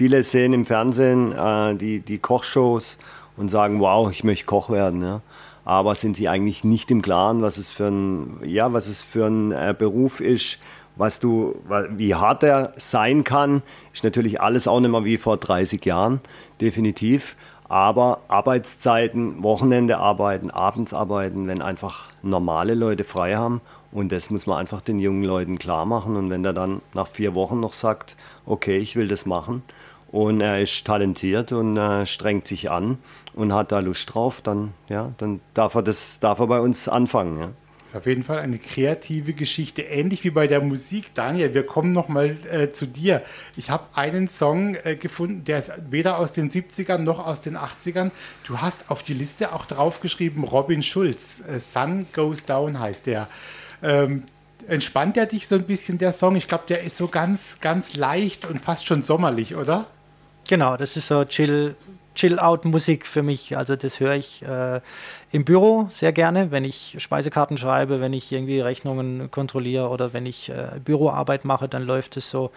viele 0.00 0.22
sehen 0.22 0.54
im 0.54 0.64
Fernsehen 0.64 1.30
äh, 1.32 1.74
die, 1.74 2.00
die 2.00 2.16
Kochshows 2.16 2.96
und 3.36 3.50
sagen, 3.50 3.80
wow, 3.80 4.10
ich 4.10 4.24
möchte 4.24 4.46
Koch 4.46 4.70
werden. 4.70 5.02
Ja. 5.02 5.20
Aber 5.66 5.94
sind 5.94 6.16
sie 6.16 6.26
eigentlich 6.26 6.64
nicht 6.64 6.90
im 6.90 7.02
Klaren, 7.02 7.42
was 7.42 7.58
es 7.58 7.70
für 7.70 7.88
ein, 7.88 8.40
ja, 8.42 8.72
was 8.72 8.86
es 8.86 9.02
für 9.02 9.26
ein 9.26 9.52
äh, 9.52 9.74
Beruf 9.78 10.20
ist, 10.20 10.58
was 10.96 11.20
du, 11.20 11.54
wie 11.90 12.14
hart 12.14 12.42
er 12.44 12.72
sein 12.78 13.24
kann, 13.24 13.60
ist 13.92 14.02
natürlich 14.02 14.40
alles 14.40 14.66
auch 14.66 14.80
nicht 14.80 14.90
mehr 14.90 15.04
wie 15.04 15.18
vor 15.18 15.36
30 15.36 15.84
Jahren, 15.84 16.20
definitiv. 16.62 17.36
Aber 17.68 18.20
Arbeitszeiten, 18.28 19.42
Wochenende 19.42 19.98
arbeiten, 19.98 20.50
abends 20.50 20.94
arbeiten, 20.94 21.46
wenn 21.46 21.60
einfach 21.60 22.04
normale 22.22 22.72
Leute 22.72 23.04
frei 23.04 23.36
haben. 23.36 23.60
Und 23.92 24.12
das 24.12 24.30
muss 24.30 24.46
man 24.46 24.56
einfach 24.56 24.80
den 24.80 24.98
jungen 24.98 25.24
Leuten 25.24 25.58
klar 25.58 25.84
machen. 25.84 26.16
Und 26.16 26.30
wenn 26.30 26.42
der 26.42 26.54
dann 26.54 26.80
nach 26.94 27.08
vier 27.08 27.34
Wochen 27.34 27.60
noch 27.60 27.74
sagt, 27.74 28.16
okay, 28.46 28.78
ich 28.78 28.96
will 28.96 29.08
das 29.08 29.26
machen, 29.26 29.62
und 30.10 30.40
er 30.40 30.60
ist 30.60 30.84
talentiert 30.84 31.52
und 31.52 31.76
äh, 31.76 32.04
strengt 32.06 32.46
sich 32.46 32.70
an 32.70 32.98
und 33.34 33.52
hat 33.52 33.72
da 33.72 33.78
Lust 33.78 34.12
drauf, 34.12 34.40
dann, 34.40 34.74
ja, 34.88 35.12
dann 35.18 35.40
darf 35.54 35.74
er 35.74 35.82
das, 35.82 36.18
darf 36.18 36.40
er 36.40 36.48
bei 36.48 36.60
uns 36.60 36.88
anfangen. 36.88 37.38
Ja. 37.38 37.50
Ist 37.86 37.96
auf 37.96 38.06
jeden 38.06 38.22
Fall 38.22 38.38
eine 38.38 38.58
kreative 38.58 39.32
Geschichte, 39.32 39.82
ähnlich 39.82 40.22
wie 40.22 40.30
bei 40.30 40.46
der 40.46 40.60
Musik. 40.60 41.12
Daniel, 41.14 41.54
wir 41.54 41.66
kommen 41.66 41.92
nochmal 41.92 42.36
äh, 42.50 42.70
zu 42.70 42.86
dir. 42.86 43.22
Ich 43.56 43.70
habe 43.70 43.84
einen 43.94 44.28
Song 44.28 44.76
äh, 44.84 44.94
gefunden, 44.94 45.42
der 45.42 45.58
ist 45.58 45.72
weder 45.90 46.18
aus 46.18 46.30
den 46.30 46.50
70ern 46.50 46.98
noch 46.98 47.26
aus 47.26 47.40
den 47.40 47.56
80ern. 47.56 48.12
Du 48.44 48.60
hast 48.60 48.90
auf 48.90 49.02
die 49.02 49.12
Liste 49.12 49.52
auch 49.52 49.66
draufgeschrieben, 49.66 50.44
Robin 50.44 50.84
Schulz, 50.84 51.42
äh, 51.48 51.58
Sun 51.58 52.06
Goes 52.12 52.46
Down 52.46 52.78
heißt 52.78 53.06
der. 53.06 53.28
Ähm, 53.82 54.24
entspannt 54.68 55.16
der 55.16 55.26
dich 55.26 55.48
so 55.48 55.56
ein 55.56 55.64
bisschen, 55.64 55.98
der 55.98 56.12
Song? 56.12 56.36
Ich 56.36 56.46
glaube, 56.46 56.64
der 56.68 56.82
ist 56.82 56.96
so 56.96 57.08
ganz, 57.08 57.58
ganz 57.60 57.94
leicht 57.94 58.44
und 58.44 58.60
fast 58.60 58.86
schon 58.86 59.02
sommerlich, 59.02 59.56
oder? 59.56 59.86
Genau, 60.50 60.76
das 60.76 60.96
ist 60.96 61.06
so 61.06 61.24
Chill, 61.24 61.76
Chill-Out-Musik 62.16 63.06
für 63.06 63.22
mich. 63.22 63.56
Also 63.56 63.76
das 63.76 64.00
höre 64.00 64.16
ich 64.16 64.42
äh, 64.42 64.80
im 65.30 65.44
Büro 65.44 65.86
sehr 65.90 66.10
gerne, 66.10 66.50
wenn 66.50 66.64
ich 66.64 66.96
Speisekarten 66.98 67.56
schreibe, 67.56 68.00
wenn 68.00 68.12
ich 68.12 68.32
irgendwie 68.32 68.58
Rechnungen 68.58 69.30
kontrolliere 69.30 69.90
oder 69.90 70.12
wenn 70.12 70.26
ich 70.26 70.48
äh, 70.48 70.80
Büroarbeit 70.84 71.44
mache, 71.44 71.68
dann 71.68 71.84
läuft 71.84 72.16
es 72.16 72.28
so 72.28 72.50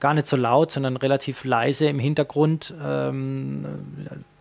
gar 0.00 0.12
nicht 0.12 0.26
so 0.26 0.36
laut, 0.36 0.72
sondern 0.72 0.96
relativ 0.96 1.44
leise 1.44 1.86
im 1.86 2.00
Hintergrund. 2.00 2.74
Ähm, 2.82 3.64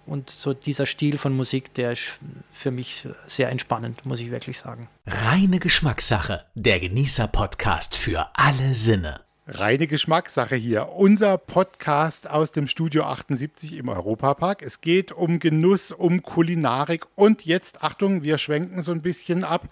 und 0.08 0.32
so 0.32 0.56
dieser 0.56 0.88
Stil 0.88 1.20
von 1.20 1.38
Musik, 1.38 1.76
der 1.76 1.92
ist 1.92 2.20
für 2.52 2.72
mich 2.72 3.08
sehr 3.28 3.50
entspannend, 3.50 4.04
muss 4.08 4.20
ich 4.20 4.32
wirklich 4.32 4.58
sagen. 4.58 4.90
Reine 5.06 5.60
Geschmackssache, 5.60 6.44
der 6.56 6.80
Genießer-Podcast 6.80 7.96
für 7.96 8.26
alle 8.34 8.74
Sinne. 8.74 9.20
Reine 9.52 9.88
Geschmackssache 9.88 10.56
hier. 10.56 10.90
Unser 10.90 11.40
Podcast 11.40 12.30
aus 12.30 12.52
dem 12.52 12.68
Studio 12.68 13.06
78 13.06 13.78
im 13.78 13.90
Europapark. 13.90 14.62
Es 14.62 14.80
geht 14.80 15.12
um 15.12 15.40
Genuss, 15.40 15.92
um 15.92 16.22
Kulinarik 16.22 17.08
und 17.16 17.48
jetzt, 17.48 17.84
Achtung, 17.84 18.22
wir 18.22 18.38
schwenken 18.38 18.84
so 18.84 18.92
ein 18.92 19.02
bisschen 19.02 19.44
ab. 19.44 19.68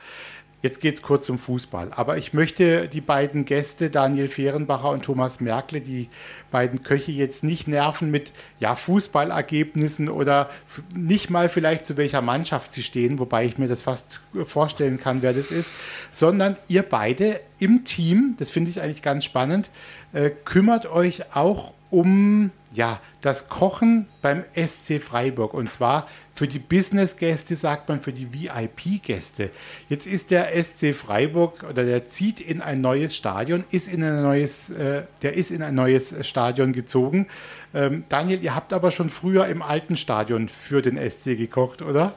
Jetzt 0.64 0.82
geht 0.82 0.96
es 0.96 1.02
kurz 1.04 1.30
um 1.30 1.38
Fußball. 1.38 1.92
Aber 1.94 2.18
ich 2.18 2.34
möchte 2.34 2.88
die 2.88 3.02
beiden 3.02 3.46
Gäste, 3.46 3.92
Daniel 3.92 4.28
Fehrenbacher 4.28 4.90
und 4.90 5.06
Thomas 5.06 5.40
Merkle, 5.40 5.82
die 5.82 6.10
beiden 6.50 6.82
Köche 6.82 7.12
jetzt 7.12 7.44
nicht 7.44 7.68
nerven 7.68 8.10
mit 8.10 8.34
ja, 8.60 8.76
Fußballergebnissen 8.76 10.10
oder 10.10 10.50
nicht 10.96 11.30
mal 11.30 11.48
vielleicht 11.48 11.86
zu 11.86 11.96
welcher 11.96 12.22
Mannschaft 12.22 12.74
sie 12.74 12.82
stehen, 12.82 13.20
wobei 13.20 13.46
ich 13.46 13.60
mir 13.60 13.68
das 13.68 13.84
fast 13.84 14.22
vorstellen 14.46 15.00
kann, 15.00 15.22
wer 15.22 15.34
das 15.34 15.52
ist, 15.52 15.70
sondern 16.12 16.58
ihr 16.68 16.82
beide 16.82 17.40
im 17.60 17.84
Team, 17.86 18.36
das 18.40 18.50
finde 18.50 18.72
ich 18.72 18.82
eigentlich 18.82 19.04
ganz 19.04 19.26
spannend, 19.26 19.70
äh, 20.14 20.32
kümmert 20.44 20.88
euch 20.88 21.36
auch 21.36 21.74
um 21.92 22.52
ja, 22.74 23.00
das 23.22 23.50
Kochen 23.50 24.08
beim 24.22 24.44
SC 24.56 25.02
Freiburg. 25.02 25.54
Und 25.54 25.72
zwar 25.72 26.08
für 26.34 26.48
die 26.48 26.60
Business-Gäste, 26.60 27.56
sagt 27.56 27.90
man, 27.90 28.02
für 28.02 28.14
die 28.14 28.28
VIP-Gäste. 28.34 29.50
Jetzt 29.90 30.06
ist 30.06 30.32
der 30.32 30.52
SC 30.62 30.94
Freiburg 30.94 31.64
oder 31.64 31.84
der 31.84 32.08
zieht 32.08 32.40
in 32.40 32.62
ein 32.62 32.82
neues 32.82 33.16
Stadion, 33.16 33.64
ist 33.72 33.88
in 33.88 34.04
ein 34.04 34.22
neues, 34.22 34.70
äh, 34.70 35.04
der 35.22 35.34
ist 35.36 35.52
in 35.52 35.64
ein 35.64 35.76
neues 35.76 36.14
Stadion 36.28 36.74
gezogen. 36.74 37.28
Ähm, 37.74 38.04
Daniel, 38.10 38.44
ihr 38.44 38.56
habt 38.56 38.74
aber 38.74 38.92
schon 38.92 39.10
früher 39.10 39.48
im 39.48 39.62
alten 39.62 39.98
Stadion 39.98 40.50
für 40.50 40.82
den 40.82 40.98
SC 40.98 41.38
gekocht, 41.38 41.82
oder? 41.82 42.16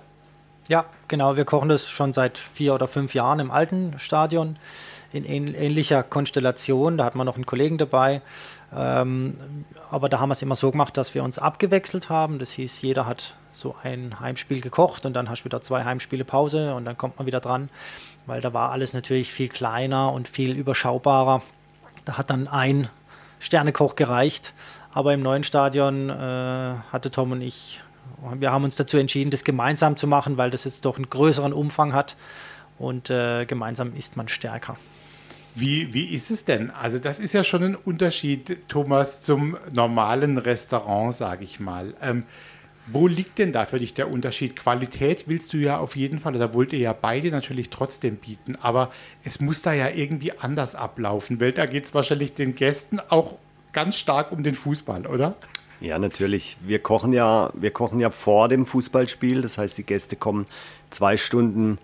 Ja, 0.68 0.86
genau. 1.08 1.36
Wir 1.36 1.44
kochen 1.44 1.68
das 1.68 1.88
schon 1.88 2.12
seit 2.12 2.38
vier 2.38 2.74
oder 2.74 2.86
fünf 2.86 3.14
Jahren 3.14 3.40
im 3.40 3.50
alten 3.50 3.98
Stadion 3.98 4.56
in 5.12 5.24
ähnlicher 5.24 6.02
Konstellation. 6.02 6.96
Da 6.96 7.04
hat 7.04 7.14
man 7.14 7.26
noch 7.26 7.34
einen 7.34 7.46
Kollegen 7.46 7.78
dabei. 7.78 8.22
Ähm, 8.74 9.36
aber 9.90 10.08
da 10.08 10.20
haben 10.20 10.28
wir 10.28 10.34
es 10.34 10.42
immer 10.42 10.54
so 10.56 10.70
gemacht, 10.70 10.96
dass 10.96 11.14
wir 11.14 11.24
uns 11.24 11.38
abgewechselt 11.38 12.08
haben. 12.08 12.38
Das 12.38 12.52
hieß, 12.52 12.82
jeder 12.82 13.06
hat 13.06 13.34
so 13.52 13.74
ein 13.82 14.20
Heimspiel 14.20 14.60
gekocht 14.60 15.06
und 15.06 15.14
dann 15.14 15.28
hast 15.28 15.42
du 15.42 15.46
wieder 15.46 15.60
zwei 15.60 15.84
Heimspiele 15.84 16.24
Pause 16.24 16.74
und 16.74 16.84
dann 16.84 16.96
kommt 16.96 17.18
man 17.18 17.26
wieder 17.26 17.40
dran, 17.40 17.68
weil 18.26 18.40
da 18.40 18.52
war 18.52 18.70
alles 18.70 18.92
natürlich 18.92 19.32
viel 19.32 19.48
kleiner 19.48 20.12
und 20.12 20.28
viel 20.28 20.56
überschaubarer. 20.56 21.42
Da 22.04 22.16
hat 22.16 22.30
dann 22.30 22.46
ein 22.46 22.88
Sternekoch 23.40 23.96
gereicht. 23.96 24.54
Aber 24.92 25.14
im 25.14 25.22
neuen 25.22 25.44
Stadion 25.44 26.10
äh, 26.10 26.12
hatte 26.92 27.10
Tom 27.10 27.32
und 27.32 27.42
ich 27.42 27.80
Wir 28.34 28.50
haben 28.52 28.64
uns 28.64 28.76
dazu 28.76 28.98
entschieden, 28.98 29.30
das 29.30 29.44
gemeinsam 29.44 29.96
zu 29.96 30.06
machen, 30.06 30.36
weil 30.36 30.50
das 30.50 30.64
jetzt 30.64 30.84
doch 30.84 30.96
einen 30.96 31.08
größeren 31.08 31.52
Umfang 31.52 31.94
hat 31.94 32.16
und 32.78 33.08
äh, 33.08 33.46
gemeinsam 33.46 33.94
ist 33.94 34.16
man 34.16 34.28
stärker. 34.28 34.76
Wie, 35.54 35.92
wie 35.92 36.14
ist 36.14 36.30
es 36.30 36.44
denn? 36.44 36.70
Also 36.70 36.98
das 36.98 37.18
ist 37.18 37.34
ja 37.34 37.42
schon 37.42 37.62
ein 37.64 37.74
Unterschied, 37.74 38.68
Thomas, 38.68 39.20
zum 39.20 39.56
normalen 39.72 40.38
Restaurant, 40.38 41.14
sage 41.14 41.44
ich 41.44 41.60
mal. 41.60 41.94
Ähm, 42.00 42.24
wo 42.86 43.06
liegt 43.06 43.38
denn 43.38 43.52
da 43.52 43.66
für 43.66 43.78
dich 43.78 43.94
der 43.94 44.10
Unterschied? 44.10 44.56
Qualität 44.56 45.24
willst 45.26 45.52
du 45.52 45.58
ja 45.58 45.78
auf 45.78 45.96
jeden 45.96 46.18
Fall, 46.18 46.34
oder 46.34 46.54
wollt 46.54 46.72
ihr 46.72 46.78
ja 46.78 46.92
beide 46.92 47.30
natürlich 47.30 47.70
trotzdem 47.70 48.16
bieten, 48.16 48.56
aber 48.62 48.90
es 49.22 49.40
muss 49.40 49.62
da 49.62 49.72
ja 49.72 49.88
irgendwie 49.90 50.32
anders 50.38 50.74
ablaufen, 50.74 51.40
weil 51.40 51.52
da 51.52 51.66
geht 51.66 51.84
es 51.84 51.94
wahrscheinlich 51.94 52.34
den 52.34 52.54
Gästen 52.54 53.00
auch 53.08 53.36
ganz 53.72 53.96
stark 53.96 54.32
um 54.32 54.42
den 54.42 54.54
Fußball, 54.54 55.06
oder? 55.06 55.36
Ja, 55.80 55.98
natürlich. 55.98 56.58
Wir 56.60 56.78
kochen 56.78 57.12
ja, 57.12 57.50
wir 57.54 57.70
kochen 57.70 58.00
ja 58.00 58.10
vor 58.10 58.48
dem 58.48 58.66
Fußballspiel. 58.66 59.40
Das 59.40 59.56
heißt, 59.56 59.78
die 59.78 59.84
Gäste 59.84 60.14
kommen 60.14 60.46
zwei 60.90 61.16
Stunden 61.16 61.78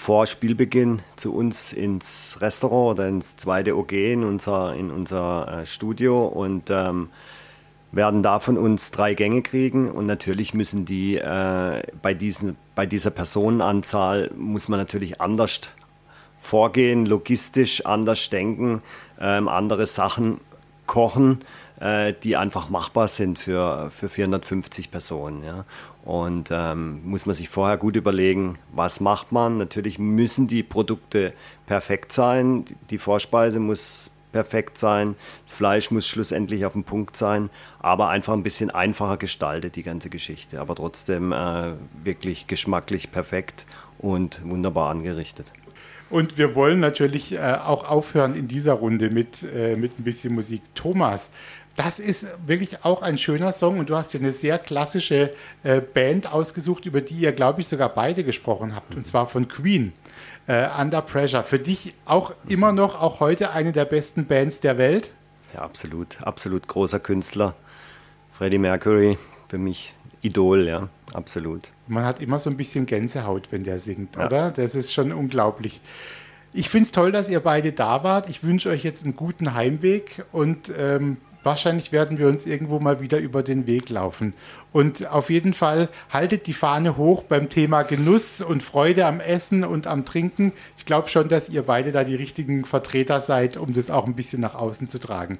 vor 0.00 0.26
Spielbeginn 0.26 1.02
zu 1.16 1.34
uns 1.34 1.74
ins 1.74 2.38
Restaurant 2.40 2.98
oder 2.98 3.06
ins 3.06 3.36
zweite 3.36 3.76
OG 3.76 3.92
in 3.92 4.24
unser, 4.24 4.74
in 4.74 4.90
unser 4.90 5.60
äh, 5.60 5.66
Studio 5.66 6.24
und 6.24 6.70
ähm, 6.70 7.10
werden 7.92 8.22
da 8.22 8.40
von 8.40 8.56
uns 8.56 8.92
drei 8.92 9.12
Gänge 9.12 9.42
kriegen 9.42 9.90
und 9.90 10.06
natürlich 10.06 10.54
müssen 10.54 10.86
die 10.86 11.18
äh, 11.18 11.82
bei, 12.00 12.14
diesen, 12.14 12.56
bei 12.74 12.86
dieser 12.86 13.10
Personenanzahl 13.10 14.30
muss 14.34 14.68
man 14.68 14.80
natürlich 14.80 15.20
anders 15.20 15.60
vorgehen, 16.40 17.04
logistisch 17.04 17.84
anders 17.84 18.30
denken, 18.30 18.80
ähm, 19.20 19.48
andere 19.48 19.86
Sachen 19.86 20.40
kochen, 20.86 21.44
äh, 21.78 22.14
die 22.22 22.38
einfach 22.38 22.70
machbar 22.70 23.08
sind 23.08 23.38
für, 23.38 23.90
für 23.90 24.08
450 24.08 24.90
Personen. 24.90 25.44
Ja. 25.44 25.66
Und 26.04 26.48
ähm, 26.50 27.02
muss 27.04 27.26
man 27.26 27.34
sich 27.34 27.48
vorher 27.50 27.76
gut 27.76 27.94
überlegen, 27.94 28.58
was 28.72 29.00
macht 29.00 29.32
man. 29.32 29.58
Natürlich 29.58 29.98
müssen 29.98 30.46
die 30.46 30.62
Produkte 30.62 31.34
perfekt 31.66 32.12
sein, 32.12 32.64
die 32.88 32.98
Vorspeise 32.98 33.60
muss 33.60 34.10
perfekt 34.32 34.78
sein, 34.78 35.16
das 35.44 35.54
Fleisch 35.54 35.90
muss 35.90 36.06
schlussendlich 36.06 36.64
auf 36.64 36.72
dem 36.72 36.84
Punkt 36.84 37.16
sein, 37.16 37.50
aber 37.80 38.08
einfach 38.08 38.32
ein 38.32 38.42
bisschen 38.42 38.70
einfacher 38.70 39.16
gestaltet, 39.16 39.76
die 39.76 39.82
ganze 39.82 40.08
Geschichte. 40.08 40.60
Aber 40.60 40.74
trotzdem 40.74 41.32
äh, 41.32 41.72
wirklich 42.02 42.46
geschmacklich 42.46 43.12
perfekt 43.12 43.66
und 43.98 44.40
wunderbar 44.48 44.90
angerichtet. 44.90 45.46
Und 46.08 46.38
wir 46.38 46.56
wollen 46.56 46.80
natürlich 46.80 47.32
äh, 47.32 47.56
auch 47.64 47.88
aufhören 47.88 48.34
in 48.34 48.48
dieser 48.48 48.72
Runde 48.72 49.10
mit, 49.10 49.44
äh, 49.44 49.76
mit 49.76 49.98
ein 49.98 50.04
bisschen 50.04 50.34
Musik. 50.34 50.62
Thomas, 50.74 51.30
das 51.82 51.98
ist 51.98 52.26
wirklich 52.46 52.84
auch 52.84 53.00
ein 53.00 53.16
schöner 53.16 53.52
Song 53.52 53.78
und 53.78 53.88
du 53.88 53.96
hast 53.96 54.12
ja 54.12 54.20
eine 54.20 54.32
sehr 54.32 54.58
klassische 54.58 55.32
äh, 55.62 55.80
Band 55.80 56.30
ausgesucht, 56.30 56.84
über 56.84 57.00
die 57.00 57.14
ihr, 57.14 57.32
glaube 57.32 57.62
ich, 57.62 57.68
sogar 57.68 57.88
beide 57.88 58.22
gesprochen 58.22 58.74
habt, 58.76 58.94
und 58.96 59.06
zwar 59.06 59.26
von 59.26 59.48
Queen. 59.48 59.94
Äh, 60.46 60.68
Under 60.78 61.00
Pressure. 61.00 61.42
Für 61.42 61.58
dich 61.58 61.94
auch 62.04 62.34
immer 62.46 62.72
noch, 62.72 63.00
auch 63.00 63.20
heute 63.20 63.52
eine 63.52 63.72
der 63.72 63.86
besten 63.86 64.26
Bands 64.26 64.60
der 64.60 64.76
Welt? 64.76 65.10
Ja, 65.54 65.60
absolut. 65.60 66.20
Absolut 66.20 66.68
großer 66.68 67.00
Künstler. 67.00 67.54
Freddie 68.36 68.58
Mercury, 68.58 69.16
für 69.48 69.58
mich 69.58 69.94
Idol, 70.20 70.66
ja, 70.66 70.90
absolut. 71.14 71.70
Man 71.86 72.04
hat 72.04 72.20
immer 72.20 72.38
so 72.40 72.50
ein 72.50 72.58
bisschen 72.58 72.84
Gänsehaut, 72.84 73.52
wenn 73.52 73.62
der 73.62 73.78
singt, 73.78 74.16
ja. 74.16 74.26
oder? 74.26 74.50
Das 74.50 74.74
ist 74.74 74.92
schon 74.92 75.12
unglaublich. 75.12 75.80
Ich 76.52 76.68
finde 76.68 76.84
es 76.84 76.92
toll, 76.92 77.10
dass 77.10 77.30
ihr 77.30 77.40
beide 77.40 77.72
da 77.72 78.04
wart. 78.04 78.28
Ich 78.28 78.42
wünsche 78.44 78.68
euch 78.68 78.84
jetzt 78.84 79.04
einen 79.04 79.16
guten 79.16 79.54
Heimweg 79.54 80.24
und 80.32 80.70
ähm, 80.76 81.16
wahrscheinlich 81.42 81.92
werden 81.92 82.18
wir 82.18 82.28
uns 82.28 82.46
irgendwo 82.46 82.78
mal 82.78 83.00
wieder 83.00 83.18
über 83.18 83.42
den 83.42 83.66
Weg 83.66 83.88
laufen. 83.90 84.34
Und 84.72 85.08
auf 85.08 85.30
jeden 85.30 85.54
Fall 85.54 85.88
haltet 86.10 86.46
die 86.46 86.52
Fahne 86.52 86.96
hoch 86.96 87.22
beim 87.24 87.48
Thema 87.48 87.82
Genuss 87.82 88.40
und 88.40 88.62
Freude 88.62 89.06
am 89.06 89.20
Essen 89.20 89.64
und 89.64 89.86
am 89.86 90.04
Trinken. 90.04 90.52
Ich 90.78 90.84
glaube 90.84 91.08
schon, 91.08 91.28
dass 91.28 91.48
ihr 91.48 91.62
beide 91.62 91.92
da 91.92 92.04
die 92.04 92.14
richtigen 92.14 92.64
Vertreter 92.64 93.20
seid, 93.20 93.56
um 93.56 93.72
das 93.72 93.90
auch 93.90 94.06
ein 94.06 94.14
bisschen 94.14 94.40
nach 94.40 94.54
außen 94.54 94.88
zu 94.88 94.98
tragen. 94.98 95.38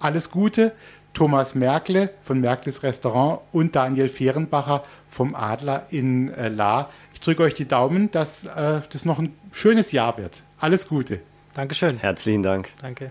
Alles 0.00 0.30
Gute, 0.30 0.72
Thomas 1.14 1.54
Merkle 1.54 2.10
von 2.22 2.40
Merkles 2.40 2.82
Restaurant 2.82 3.40
und 3.52 3.74
Daniel 3.74 4.08
Fehrenbacher 4.08 4.84
vom 5.08 5.34
Adler 5.34 5.86
in 5.90 6.32
äh, 6.34 6.48
La. 6.48 6.90
Ich 7.12 7.20
drücke 7.20 7.42
euch 7.42 7.54
die 7.54 7.66
Daumen, 7.66 8.10
dass 8.12 8.44
äh, 8.44 8.82
das 8.92 9.04
noch 9.04 9.18
ein 9.18 9.34
schönes 9.50 9.90
Jahr 9.90 10.16
wird. 10.18 10.42
Alles 10.60 10.86
Gute. 10.86 11.20
Dankeschön. 11.54 11.98
Herzlichen 11.98 12.44
Dank. 12.44 12.70
Danke. 12.80 13.10